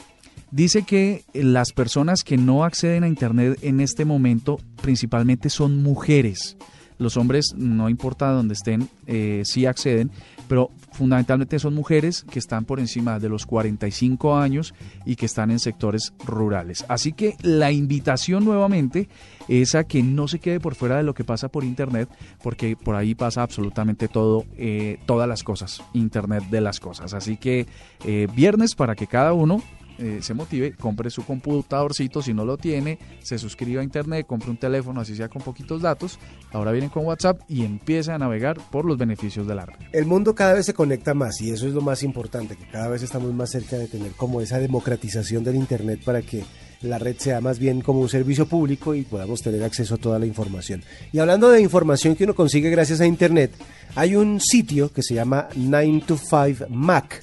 dice 0.51 0.83
que 0.83 1.25
las 1.33 1.73
personas 1.73 2.23
que 2.23 2.37
no 2.37 2.65
acceden 2.65 3.05
a 3.05 3.09
internet 3.09 3.59
en 3.63 3.81
este 3.81 4.05
momento 4.05 4.59
principalmente 4.81 5.51
son 5.51 5.83
mujeres. 5.83 6.57
Los 6.99 7.17
hombres, 7.17 7.55
no 7.57 7.89
importa 7.89 8.31
dónde 8.31 8.55
estén, 8.55 8.89
eh, 9.07 9.43
sí 9.45 9.67
acceden, 9.67 10.11
pero 10.49 10.71
fundamentalmente 10.93 11.59
son 11.59 11.75
mujeres 11.75 12.25
que 12.31 12.39
están 12.39 12.65
por 12.65 12.79
encima 12.79 13.19
de 13.19 13.29
los 13.29 13.47
45 13.47 14.37
años 14.37 14.75
y 15.05 15.17
que 15.17 15.27
están 15.27 15.51
en 15.51 15.59
sectores 15.59 16.13
rurales. 16.25 16.85
Así 16.89 17.13
que 17.13 17.37
la 17.43 17.73
invitación 17.73 18.45
nuevamente 18.45 19.09
es 19.49 19.75
a 19.75 19.85
que 19.85 20.03
no 20.03 20.29
se 20.29 20.39
quede 20.39 20.61
por 20.61 20.75
fuera 20.75 20.97
de 20.97 21.03
lo 21.03 21.15
que 21.15 21.25
pasa 21.25 21.49
por 21.49 21.65
Internet, 21.65 22.09
porque 22.43 22.77
por 22.77 22.95
ahí 22.95 23.15
pasa 23.15 23.43
absolutamente 23.43 24.09
todo, 24.09 24.45
eh, 24.57 24.99
todas 25.07 25.29
las 25.29 25.43
cosas, 25.43 25.83
Internet 25.93 26.45
de 26.51 26.61
las 26.61 26.81
cosas. 26.81 27.15
Así 27.15 27.37
que 27.37 27.67
eh, 28.05 28.29
viernes 28.35 28.75
para 28.75 28.95
que 28.95 29.07
cada 29.07 29.33
uno 29.33 29.63
eh, 29.99 30.19
se 30.23 30.35
motive, 30.35 30.73
compre 30.73 31.11
su 31.11 31.25
computadorcito 31.25 32.23
si 32.23 32.35
no 32.35 32.45
lo 32.45 32.57
tiene, 32.57 32.99
se 33.23 33.39
suscriba 33.39 33.81
a 33.81 33.85
internet, 33.85 34.27
compre 34.27 34.51
un 34.51 34.57
teléfono, 34.57 35.01
así 35.01 35.15
sea 35.15 35.29
con 35.29 35.43
poquitos 35.43 35.83
datos. 35.83 36.19
Ahora 36.53 36.73
vienen 36.73 36.91
con 36.91 37.05
WhatsApp 37.07 37.41
y 37.49 37.65
empiece 37.65 38.13
a 38.13 38.19
navegar 38.19 38.59
por 38.71 38.85
los 38.85 38.99
beneficios 38.99 39.47
de 39.47 39.55
la 39.55 39.67
red. 39.67 39.77
El 39.93 40.07
mundo 40.07 40.35
cada 40.35 40.55
vez 40.55 40.67
se 40.67 40.75
conecta 40.75 41.15
más 41.15 41.41
y 41.41 41.51
eso 41.51 41.67
es 41.67 41.75
lo 41.75 41.81
más 41.81 42.03
importante, 42.03 42.57
que 42.57 42.67
cada 42.67 42.89
vez 42.89 43.03
estamos 43.03 43.33
más 43.33 43.51
cerca 43.51 43.77
de 43.77 43.89
tener 43.89 44.13
como 44.13 44.41
esa 44.41 44.59
democratización 44.59 45.45
del 45.45 45.57
internet 45.57 46.01
para 46.05 46.23
que 46.23 46.45
la 46.83 46.99
red 46.99 47.17
sea 47.19 47.41
más 47.41 47.59
bien 47.59 47.81
como 47.81 48.01
un 48.01 48.09
servicio 48.09 48.47
público 48.47 48.95
y 48.95 49.03
podamos 49.03 49.41
tener 49.43 49.63
acceso 49.63 49.95
a 49.95 49.99
toda 49.99 50.19
la 50.19 50.27
información. 50.27 50.83
Y 51.13 51.19
hablando 51.19 51.51
de 51.51 51.61
información 51.61 52.15
que 52.15 52.25
uno 52.25 52.35
consigue 52.35 52.71
gracias 52.71 53.01
a 53.01 53.07
internet, 53.07 53.53
hay 53.95 54.17
un 54.17 54.41
sitio 54.41 54.93
que 54.93 55.03
se 55.03 55.15
llama 55.15 55.49
9to5 55.57 56.69
Mac 56.69 57.23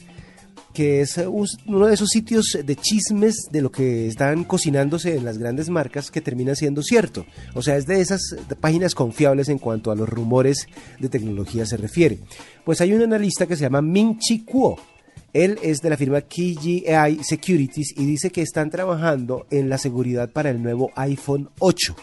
que 0.74 1.02
es 1.02 1.18
uno 1.18 1.88
de 1.88 1.94
esos 1.94 2.10
sitios 2.10 2.58
de 2.64 2.76
chismes 2.76 3.48
de 3.52 3.62
lo 3.62 3.72
que 3.72 4.08
están 4.08 4.44
cocinándose 4.44 5.16
en 5.16 5.26
las 5.26 5.38
grandes 5.38 5.70
marcas 5.70 6.12
que 6.12 6.22
termina 6.22 6.56
siendo 6.56 6.82
cierto. 6.82 7.26
O 7.54 7.62
sea, 7.62 7.78
es 7.78 7.86
de 7.86 8.02
esas 8.02 8.22
páginas 8.60 8.96
confiables 8.96 9.50
en 9.50 9.60
cuanto 9.60 9.92
a 9.92 9.96
los 9.96 10.08
rumores 10.08 10.68
de 11.00 11.10
tecnología 11.10 11.66
se 11.66 11.78
refiere. 11.78 12.20
Pues 12.64 12.82
hay 12.82 12.94
un 12.94 13.02
analista 13.02 13.46
que 13.46 13.56
se 13.56 13.64
llama 13.64 13.82
Ming 13.82 14.18
Chi 14.20 14.44
Kuo. 14.44 14.80
Él 15.34 15.58
es 15.64 15.80
de 15.80 15.90
la 15.90 15.98
firma 15.98 16.22
KGI 16.22 17.24
Securities 17.24 17.94
y 17.98 18.06
dice 18.06 18.32
que 18.32 18.42
están 18.42 18.70
trabajando 18.70 19.46
en 19.50 19.70
la 19.70 19.78
seguridad 19.78 20.30
para 20.30 20.50
el 20.50 20.62
nuevo 20.62 20.92
iPhone 20.96 21.50
8. 21.60 21.96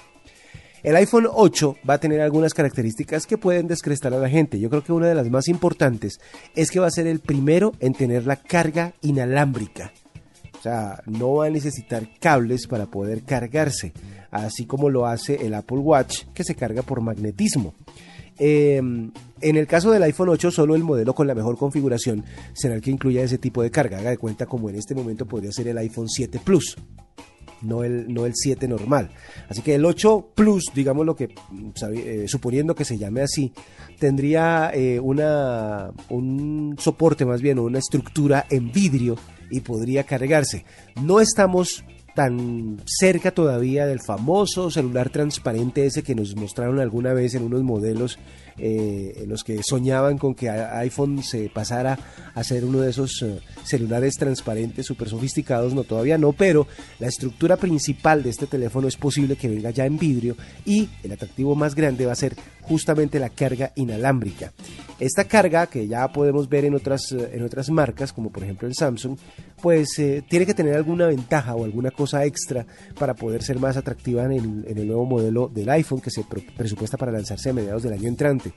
El 0.89 0.97
iPhone 0.97 1.27
8 1.31 1.77
va 1.87 1.95
a 1.95 2.01
tener 2.01 2.23
algunas 2.23 2.55
características 2.55 3.27
que 3.27 3.37
pueden 3.37 3.69
descrestar 3.69 4.15
a 4.15 4.19
la 4.19 4.31
gente. 4.31 4.59
Yo 4.59 4.71
creo 4.71 4.83
que 4.83 4.95
una 4.95 5.07
de 5.07 5.15
las 5.15 5.29
más 5.29 5.47
importantes 5.49 6.19
es 6.57 6.71
que 6.71 6.81
va 6.81 6.87
a 6.87 6.91
ser 6.91 7.07
el 7.07 7.21
primero 7.21 7.73
en 7.81 7.93
tener 7.93 8.27
la 8.27 8.37
carga 8.37 8.95
inalámbrica. 9.03 9.93
O 10.59 10.63
sea, 10.63 11.03
no 11.05 11.35
va 11.35 11.45
a 11.45 11.51
necesitar 11.51 12.09
cables 12.19 12.67
para 12.67 12.87
poder 12.87 13.25
cargarse, 13.25 13.93
así 14.31 14.65
como 14.65 14.89
lo 14.89 15.05
hace 15.05 15.45
el 15.45 15.53
Apple 15.53 15.77
Watch, 15.77 16.25
que 16.33 16.43
se 16.43 16.55
carga 16.55 16.81
por 16.81 17.03
magnetismo. 17.03 17.75
Eh, 18.39 18.79
en 18.79 19.13
el 19.43 19.67
caso 19.67 19.91
del 19.91 20.05
iPhone 20.05 20.31
8, 20.31 20.51
solo 20.51 20.75
el 20.75 20.85
modelo 20.85 21.15
con 21.15 21.27
la 21.27 21.35
mejor 21.35 21.59
configuración 21.59 22.25
será 22.55 22.77
el 22.77 22.81
que 22.81 22.91
incluya 22.91 23.23
ese 23.23 23.37
tipo 23.37 23.63
de 23.63 23.71
carga. 23.71 23.99
Haga 23.99 24.09
de 24.09 24.17
cuenta 24.17 24.47
como 24.47 24.71
en 24.71 24.77
este 24.77 24.95
momento 24.95 25.27
podría 25.27 25.53
ser 25.53 25.69
el 25.69 25.77
iPhone 25.77 26.09
7 26.09 26.41
Plus 26.43 26.79
no 27.63 27.85
el, 27.85 28.13
no 28.13 28.27
el 28.27 28.33
7 28.35 28.69
normal. 28.69 29.11
Así 29.49 29.63
que 29.63 29.75
el 29.75 29.85
8 29.85 30.33
Plus, 30.35 30.71
digamos 30.75 31.07
lo 31.07 31.17
que, 31.17 31.35
eh, 31.95 32.25
suponiendo 32.27 32.75
que 32.75 32.85
se 32.85 32.99
llame 32.99 33.23
así, 33.23 33.53
tendría 33.99 34.71
eh, 34.75 35.01
una, 35.01 35.91
un 36.09 36.77
soporte 36.79 37.25
más 37.25 37.43
bien, 37.43 37.59
una 37.59 37.79
estructura 37.79 38.47
en 38.51 38.73
vidrio 38.73 39.17
y 39.51 39.61
podría 39.61 40.05
cargarse. 40.05 40.65
No 41.03 41.21
estamos 41.21 41.85
tan 42.19 42.83
cerca 42.85 43.31
todavía 43.31 43.87
del 43.87 44.01
famoso 44.01 44.73
celular 44.73 45.09
transparente 45.09 45.87
ese 45.87 46.03
que 46.03 46.17
nos 46.17 46.35
mostraron 46.35 46.81
alguna 46.81 47.13
vez 47.13 47.37
en 47.37 47.45
unos 47.45 47.63
modelos 47.63 48.19
eh, 48.57 49.21
en 49.23 49.29
los 49.29 49.45
que 49.45 49.63
soñaban 49.63 50.19
con 50.19 50.35
que 50.35 50.51
iPhone 50.51 51.23
se 51.23 51.49
pasara 51.49 51.97
a 52.35 52.43
ser 52.43 52.65
uno 52.65 52.81
de 52.81 52.91
esos 52.91 53.23
eh, 53.23 53.39
celulares 53.63 54.17
transparentes 54.17 54.85
súper 54.85 55.09
sofisticados, 55.09 55.75
no 55.75 55.85
todavía 55.85 56.19
no, 56.19 56.33
pero 56.33 56.67
la 56.99 57.07
estructura 57.07 57.57
principal 57.57 58.25
de 58.25 58.31
este 58.31 58.49
teléfono 58.49 58.89
es 58.89 58.97
posible 58.97 59.37
que 59.37 59.47
venga 59.47 59.71
ya 59.71 59.87
en 59.87 59.97
vidrio 59.97 60.37
y 60.65 60.89
el 61.05 61.13
atractivo 61.13 61.55
más 61.55 61.77
grande 61.77 62.05
va 62.05 62.15
a 62.15 62.17
ser 62.17 62.35
justamente 62.63 63.21
la 63.21 63.31
carga 63.31 63.71
inalámbrica. 63.77 64.53
Esta 65.01 65.25
carga 65.25 65.67
que 65.69 65.87
ya 65.87 66.09
podemos 66.09 66.49
ver 66.49 66.65
en 66.65 66.75
otras, 66.75 67.13
eh, 67.13 67.31
en 67.33 67.45
otras 67.45 67.71
marcas, 67.71 68.13
como 68.13 68.31
por 68.31 68.43
ejemplo 68.43 68.67
en 68.67 68.75
Samsung, 68.75 69.17
pues 69.63 69.89
tiene 70.29 70.47
que 70.47 70.55
tener 70.55 70.75
alguna 70.75 71.07
ventaja 71.07 71.55
o 71.55 71.65
alguna 71.65 71.91
cosa 71.91 72.25
extra 72.25 72.67
para 72.99 73.15
poder 73.15 73.43
ser 73.43 73.59
más 73.59 73.77
atractiva 73.77 74.25
en 74.25 74.33
el, 74.33 74.65
en 74.69 74.79
el 74.79 74.87
nuevo 74.87 75.05
modelo 75.05 75.49
del 75.49 75.69
iPhone 75.71 76.01
que 76.01 76.11
se 76.11 76.25
presupuesta 76.57 76.97
para 76.97 77.13
lanzarse 77.13 77.51
a 77.51 77.53
mediados 77.53 77.83
del 77.83 77.93
año 77.93 78.09
entrante. 78.09 78.53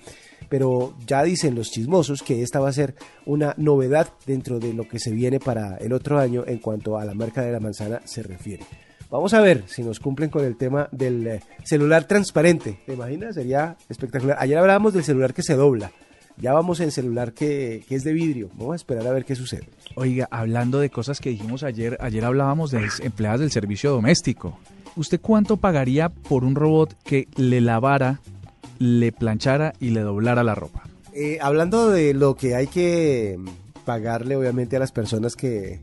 pero 0.50 0.96
ya 1.08 1.24
dicen 1.24 1.56
los 1.56 1.72
chismosos 1.72 2.22
que 2.22 2.42
esta 2.42 2.60
va 2.60 2.70
a 2.70 2.74
ser 2.74 2.96
una 3.26 3.54
novedad 3.58 4.10
dentro 4.26 4.60
de 4.60 4.74
lo 4.74 4.88
que 4.88 5.00
se 5.00 5.12
viene 5.12 5.40
para 5.40 5.78
el 5.78 5.94
otro 5.94 6.20
año 6.20 6.44
en 6.46 6.60
cuanto 6.60 6.98
a 6.98 7.06
la 7.06 7.14
marca 7.14 7.42
de 7.42 7.52
la 7.52 7.60
manzana 7.60 8.02
se 8.06 8.22
refiere. 8.22 8.66
Vamos 9.10 9.34
a 9.34 9.42
ver 9.42 9.64
si 9.68 9.84
nos 9.84 10.00
cumplen 10.00 10.30
con 10.30 10.44
el 10.44 10.58
tema 10.58 10.88
del 10.92 11.28
eh, 11.28 11.42
celular 11.64 12.06
transparente. 12.06 12.80
¿Te 12.86 12.94
imaginas? 12.94 13.36
Sería 13.36 13.76
espectacular. 13.90 14.38
Ayer 14.40 14.58
hablábamos 14.58 14.94
del 14.94 15.04
celular 15.04 15.34
que 15.34 15.44
se 15.44 15.56
dobla. 15.56 15.92
Ya 16.42 16.54
vamos 16.54 16.80
en 16.80 16.90
celular 16.90 17.34
que, 17.34 17.84
que, 17.88 17.94
es 17.94 18.04
de 18.04 18.14
vidrio. 18.14 18.50
Vamos 18.56 18.74
a 18.74 18.76
esperar 18.76 19.06
a 19.06 19.12
ver 19.12 19.26
qué 19.26 19.36
sucede. 19.36 19.70
Oiga, 19.96 20.28
hablando 20.32 20.80
de 20.80 20.90
cosas 20.90 21.20
que 21.20 21.30
dijimos 21.30 21.62
ayer, 21.62 21.98
ayer 22.02 22.26
hablábamos 22.26 22.72
de 22.72 22.90
empleadas 23.04 23.42
del 23.42 23.52
servicio 23.52 23.92
doméstico. 23.92 24.58
¿Usted 24.96 25.22
cuánto 25.22 25.58
pagaría 25.58 26.10
por 26.10 26.44
un 26.44 26.56
robot 26.56 26.98
que 27.04 27.28
le 27.36 27.62
lavara, 27.62 28.22
le 28.80 29.12
planchara 29.12 29.74
y 29.80 29.92
le 29.92 30.02
doblara 30.02 30.44
la 30.44 30.56
ropa? 30.56 30.84
Eh, 31.14 31.38
hablando 31.42 31.92
de 31.92 32.16
lo 32.16 32.36
que 32.36 32.56
hay 32.56 32.66
que 32.66 33.38
pagarle, 33.86 34.36
obviamente, 34.36 34.78
a 34.78 34.80
las 34.80 34.92
personas 34.92 35.36
que, 35.36 35.80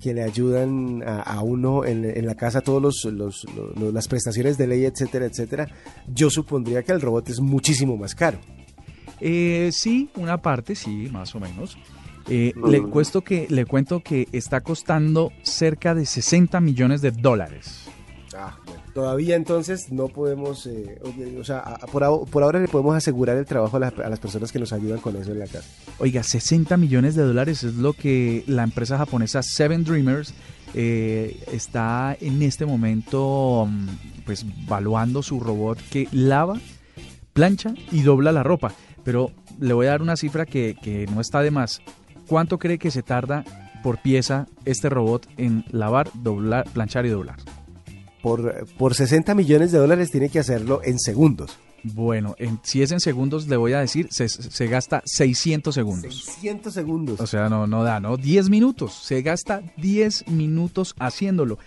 que 0.00 0.14
le 0.14 0.24
ayudan 0.24 1.04
a, 1.06 1.40
uno 1.42 1.84
en, 1.84 2.26
la 2.26 2.34
casa 2.34 2.60
todos 2.60 3.04
los, 3.04 3.46
las 3.92 4.08
prestaciones 4.08 4.58
de 4.58 4.66
ley, 4.66 4.84
etcétera, 4.84 5.26
etcétera, 5.26 5.68
yo 6.12 6.28
supondría 6.28 6.82
que 6.82 6.90
el 6.90 7.00
robot 7.00 7.28
es 7.28 7.40
muchísimo 7.40 7.96
más 7.96 8.16
caro. 8.16 8.38
Eh, 9.20 9.70
sí, 9.72 10.10
una 10.16 10.38
parte, 10.38 10.74
sí, 10.74 11.08
más 11.12 11.34
o 11.34 11.40
menos. 11.40 11.76
Eh, 12.28 12.52
le, 12.66 12.82
cuento 12.82 13.22
que, 13.22 13.46
le 13.50 13.66
cuento 13.66 14.00
que 14.00 14.28
está 14.32 14.60
costando 14.60 15.32
cerca 15.42 15.94
de 15.94 16.06
60 16.06 16.60
millones 16.60 17.02
de 17.02 17.10
dólares. 17.10 17.88
Ah, 18.34 18.56
Todavía 18.94 19.36
entonces 19.36 19.90
no 19.90 20.08
podemos, 20.08 20.66
eh, 20.66 21.00
o 21.40 21.44
sea, 21.44 21.78
por, 21.90 22.04
ahora 22.04 22.60
le 22.60 22.68
podemos 22.68 22.94
asegurar 22.94 23.38
el 23.38 23.46
trabajo 23.46 23.78
a, 23.78 23.80
las 23.80 24.20
personas 24.20 24.52
que 24.52 24.58
nos 24.58 24.72
ayudan 24.74 24.98
con 24.98 25.16
eso 25.16 25.32
en 25.32 25.38
la 25.38 25.46
casa. 25.46 25.66
Oiga, 25.98 26.22
60 26.22 26.76
millones 26.76 27.14
de 27.14 27.22
dólares 27.22 27.64
es 27.64 27.76
lo 27.76 27.94
que 27.94 28.44
la 28.46 28.64
empresa 28.64 28.98
japonesa 28.98 29.42
Seven 29.42 29.84
Dreamers 29.84 30.34
eh, 30.74 31.42
está 31.50 32.18
en 32.20 32.42
este 32.42 32.66
momento 32.66 33.66
mm, 33.66 33.86
pues 34.26 34.44
valuando 34.66 35.22
su 35.22 35.40
robot 35.40 35.78
que 35.90 36.06
lava, 36.12 36.60
plancha 37.32 37.72
y 37.90 38.02
dobla 38.02 38.30
la 38.30 38.42
ropa. 38.42 38.74
Pero 39.04 39.30
le 39.58 39.74
voy 39.74 39.86
a 39.86 39.90
dar 39.90 40.02
una 40.02 40.16
cifra 40.16 40.46
que, 40.46 40.76
que 40.80 41.06
no 41.06 41.20
está 41.20 41.40
de 41.40 41.50
más. 41.50 41.80
¿Cuánto 42.26 42.58
cree 42.58 42.78
que 42.78 42.90
se 42.90 43.02
tarda 43.02 43.44
por 43.82 44.00
pieza 44.00 44.46
este 44.64 44.88
robot 44.88 45.26
en 45.36 45.64
lavar, 45.70 46.10
doblar, 46.14 46.64
planchar 46.72 47.06
y 47.06 47.10
doblar? 47.10 47.36
por, 48.22 48.66
por 48.78 48.94
60 48.94 49.34
millones 49.34 49.72
de 49.72 49.78
dólares 49.78 50.10
tiene 50.10 50.30
que 50.30 50.38
hacerlo 50.38 50.80
en 50.84 50.98
segundos. 50.98 51.58
Bueno, 51.82 52.36
en, 52.38 52.60
si 52.62 52.80
es 52.80 52.92
en 52.92 53.00
segundos, 53.00 53.48
le 53.48 53.56
voy 53.56 53.72
a 53.72 53.80
decir, 53.80 54.06
se, 54.12 54.28
se, 54.28 54.66
gasta 54.68 55.02
600 55.04 55.74
segundos. 55.74 56.24
600 56.24 56.72
segundos. 56.72 57.20
O 57.20 57.26
sea, 57.26 57.48
no, 57.48 57.66
no 57.66 57.82
da, 57.82 57.98
¿no? 57.98 58.16
10 58.16 58.50
minutos. 58.50 58.94
Se 59.02 59.20
gasta 59.22 59.62
10 59.78 60.28
minutos 60.28 60.94
haciéndolo. 61.00 61.58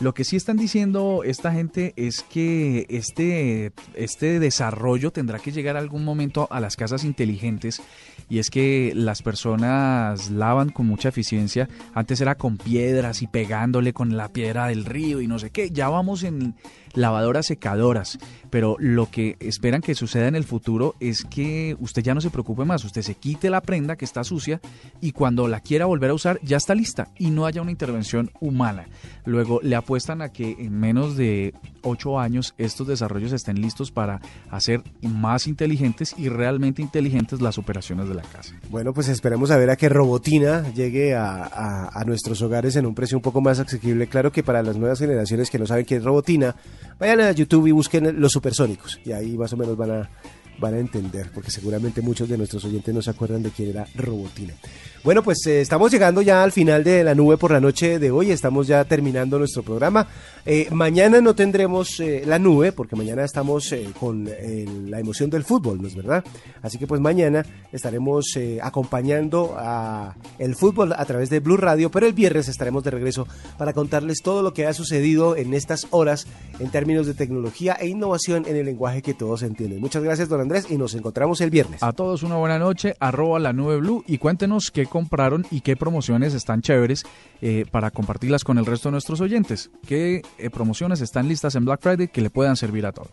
Lo 0.00 0.12
que 0.12 0.24
sí 0.24 0.36
están 0.36 0.56
diciendo 0.56 1.22
esta 1.24 1.52
gente 1.52 1.92
es 1.96 2.22
que 2.22 2.86
este, 2.88 3.72
este 3.94 4.40
desarrollo 4.40 5.12
tendrá 5.12 5.38
que 5.38 5.52
llegar 5.52 5.76
algún 5.76 6.04
momento 6.04 6.48
a 6.50 6.60
las 6.60 6.76
casas 6.76 7.04
inteligentes 7.04 7.80
y 8.28 8.38
es 8.38 8.50
que 8.50 8.92
las 8.94 9.22
personas 9.22 10.30
lavan 10.30 10.70
con 10.70 10.86
mucha 10.86 11.08
eficiencia. 11.08 11.68
Antes 11.94 12.20
era 12.20 12.34
con 12.34 12.56
piedras 12.56 13.22
y 13.22 13.26
pegándole 13.26 13.92
con 13.92 14.16
la 14.16 14.28
piedra 14.28 14.66
del 14.68 14.84
río 14.84 15.20
y 15.20 15.26
no 15.26 15.38
sé 15.38 15.50
qué. 15.50 15.70
Ya 15.70 15.88
vamos 15.88 16.22
en 16.22 16.54
lavadoras 16.94 17.46
secadoras, 17.46 18.18
pero 18.50 18.76
lo 18.78 19.10
que 19.10 19.36
esperan 19.40 19.80
que 19.80 19.94
suceda 19.94 20.28
en 20.28 20.36
el 20.36 20.44
futuro 20.44 20.94
es 21.00 21.24
que 21.24 21.76
usted 21.80 22.02
ya 22.02 22.14
no 22.14 22.20
se 22.20 22.30
preocupe 22.30 22.64
más, 22.64 22.84
usted 22.84 23.02
se 23.02 23.16
quite 23.16 23.50
la 23.50 23.60
prenda 23.60 23.96
que 23.96 24.04
está 24.04 24.24
sucia 24.24 24.60
y 25.00 25.12
cuando 25.12 25.48
la 25.48 25.60
quiera 25.60 25.86
volver 25.86 26.10
a 26.10 26.14
usar 26.14 26.38
ya 26.42 26.56
está 26.56 26.74
lista 26.74 27.08
y 27.18 27.30
no 27.30 27.46
haya 27.46 27.62
una 27.62 27.72
intervención 27.72 28.30
humana. 28.40 28.86
Luego 29.24 29.60
le 29.62 29.76
apuestan 29.76 30.22
a 30.22 30.30
que 30.30 30.56
en 30.58 30.78
menos 30.78 31.16
de 31.16 31.54
8 31.84 32.18
años 32.18 32.54
estos 32.58 32.86
desarrollos 32.86 33.32
estén 33.32 33.60
listos 33.60 33.90
para 33.90 34.20
hacer 34.50 34.82
más 35.02 35.46
inteligentes 35.46 36.14
y 36.18 36.28
realmente 36.28 36.82
inteligentes 36.82 37.40
las 37.40 37.58
operaciones 37.58 38.08
de 38.08 38.14
la 38.14 38.22
casa. 38.22 38.54
Bueno, 38.70 38.92
pues 38.92 39.08
esperemos 39.08 39.50
a 39.50 39.56
ver 39.56 39.70
a 39.70 39.76
qué 39.76 39.88
robotina 39.88 40.68
llegue 40.72 41.14
a, 41.14 41.88
a 41.92 42.04
nuestros 42.04 42.42
hogares 42.42 42.76
en 42.76 42.86
un 42.86 42.94
precio 42.94 43.18
un 43.18 43.22
poco 43.22 43.40
más 43.40 43.58
asequible. 43.58 44.06
Claro 44.06 44.32
que 44.32 44.42
para 44.42 44.62
las 44.62 44.76
nuevas 44.76 44.98
generaciones 44.98 45.50
que 45.50 45.58
no 45.58 45.66
saben 45.66 45.84
qué 45.84 45.96
es 45.96 46.04
robotina, 46.04 46.56
vayan 46.98 47.20
a 47.20 47.32
YouTube 47.32 47.66
y 47.66 47.72
busquen 47.72 48.20
los 48.20 48.32
supersónicos 48.32 49.00
y 49.04 49.12
ahí 49.12 49.36
más 49.36 49.52
o 49.52 49.56
menos 49.56 49.76
van 49.76 49.90
a 49.90 50.10
van 50.58 50.74
a 50.74 50.78
entender, 50.78 51.30
porque 51.34 51.50
seguramente 51.50 52.00
muchos 52.00 52.28
de 52.28 52.38
nuestros 52.38 52.64
oyentes 52.64 52.94
no 52.94 53.02
se 53.02 53.10
acuerdan 53.10 53.42
de 53.42 53.50
quién 53.50 53.70
era 53.70 53.86
Robotina. 53.94 54.54
Bueno, 55.02 55.22
pues 55.22 55.46
eh, 55.46 55.60
estamos 55.60 55.90
llegando 55.90 56.22
ya 56.22 56.42
al 56.42 56.52
final 56.52 56.84
de 56.84 57.04
la 57.04 57.14
nube 57.14 57.36
por 57.36 57.50
la 57.50 57.60
noche 57.60 57.98
de 57.98 58.10
hoy, 58.10 58.30
estamos 58.30 58.66
ya 58.66 58.84
terminando 58.84 59.38
nuestro 59.38 59.62
programa. 59.62 60.06
Eh, 60.46 60.68
mañana 60.70 61.20
no 61.20 61.34
tendremos 61.34 62.00
eh, 62.00 62.22
la 62.26 62.38
nube, 62.38 62.72
porque 62.72 62.96
mañana 62.96 63.24
estamos 63.24 63.74
con 63.98 64.24
la 64.24 65.00
emoción 65.00 65.30
del 65.30 65.44
fútbol, 65.44 65.80
¿no 65.80 65.88
es 65.88 65.94
verdad? 65.94 66.24
Así 66.62 66.78
que 66.78 66.86
pues 66.86 67.00
mañana 67.00 67.44
estaremos 67.72 68.38
acompañando 68.62 69.54
a 69.56 70.14
el 70.38 70.54
fútbol 70.54 70.92
a 70.92 71.04
través 71.04 71.30
de 71.30 71.40
Blue 71.40 71.56
Radio, 71.56 71.90
pero 71.90 72.06
el 72.06 72.12
viernes 72.12 72.48
estaremos 72.48 72.84
de 72.84 72.90
regreso 72.90 73.26
para 73.58 73.72
contarles 73.72 74.22
todo 74.22 74.42
lo 74.42 74.52
que 74.52 74.66
ha 74.66 74.74
sucedido 74.74 75.36
en 75.36 75.54
estas 75.54 75.86
horas 75.90 76.26
en 76.58 76.70
términos 76.70 77.06
de 77.06 77.14
tecnología 77.14 77.74
e 77.74 77.88
innovación 77.88 78.44
en 78.46 78.56
el 78.56 78.66
lenguaje 78.66 79.02
que 79.02 79.14
todos 79.14 79.42
entienden. 79.42 79.80
Muchas 79.80 80.02
gracias, 80.02 80.28
don 80.28 80.40
Andrés, 80.40 80.66
y 80.70 80.76
nos 80.76 80.94
encontramos 80.94 81.40
el 81.40 81.50
viernes. 81.50 81.82
A 81.82 81.92
todos 81.92 82.22
una 82.22 82.36
buena 82.36 82.58
noche, 82.58 82.94
arroba 83.00 83.38
la 83.38 83.52
nube 83.52 83.78
blue 83.78 84.04
y 84.06 84.18
cuéntenos 84.18 84.70
qué 84.70 84.86
compraron 84.86 85.46
y 85.50 85.60
qué 85.60 85.76
promociones 85.76 86.34
están 86.34 86.62
chéveres 86.62 87.04
eh, 87.40 87.64
para 87.70 87.90
compartirlas 87.90 88.44
con 88.44 88.58
el 88.58 88.66
resto 88.66 88.88
de 88.88 88.92
nuestros 88.92 89.20
oyentes. 89.20 89.70
¿Qué 89.86 90.22
eh, 90.38 90.50
promociones 90.50 91.00
están 91.00 91.28
listas 91.28 91.54
en 91.54 91.64
Black 91.64 91.80
Friday 91.80 92.08
que 92.08 92.20
le 92.20 92.30
puedan 92.30 92.56
servir 92.56 92.86
a 92.86 92.92
todos? 92.92 93.10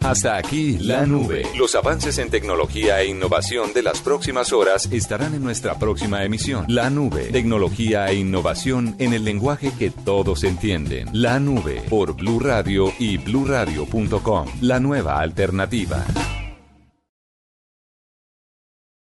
Hasta 0.00 0.36
aquí 0.36 0.78
la 0.78 1.04
nube. 1.04 1.42
Los 1.56 1.74
avances 1.74 2.18
en 2.18 2.30
tecnología 2.30 3.00
e 3.02 3.06
innovación 3.08 3.74
de 3.74 3.82
las 3.82 4.00
próximas 4.00 4.52
horas 4.52 4.88
estarán 4.90 5.34
en 5.34 5.42
nuestra 5.42 5.78
próxima 5.78 6.24
emisión. 6.24 6.64
La 6.68 6.88
nube. 6.88 7.24
Tecnología 7.26 8.08
e 8.08 8.14
innovación 8.14 8.96
en 8.98 9.12
el 9.12 9.24
lenguaje 9.24 9.72
que 9.78 9.90
todos 9.90 10.44
entienden. 10.44 11.08
La 11.12 11.38
nube 11.38 11.82
por 11.90 12.14
Blue 12.14 12.40
Radio 12.40 12.92
y 12.98 13.18
bluradio.com. 13.18 14.46
La 14.62 14.80
nueva 14.80 15.20
alternativa. 15.20 16.04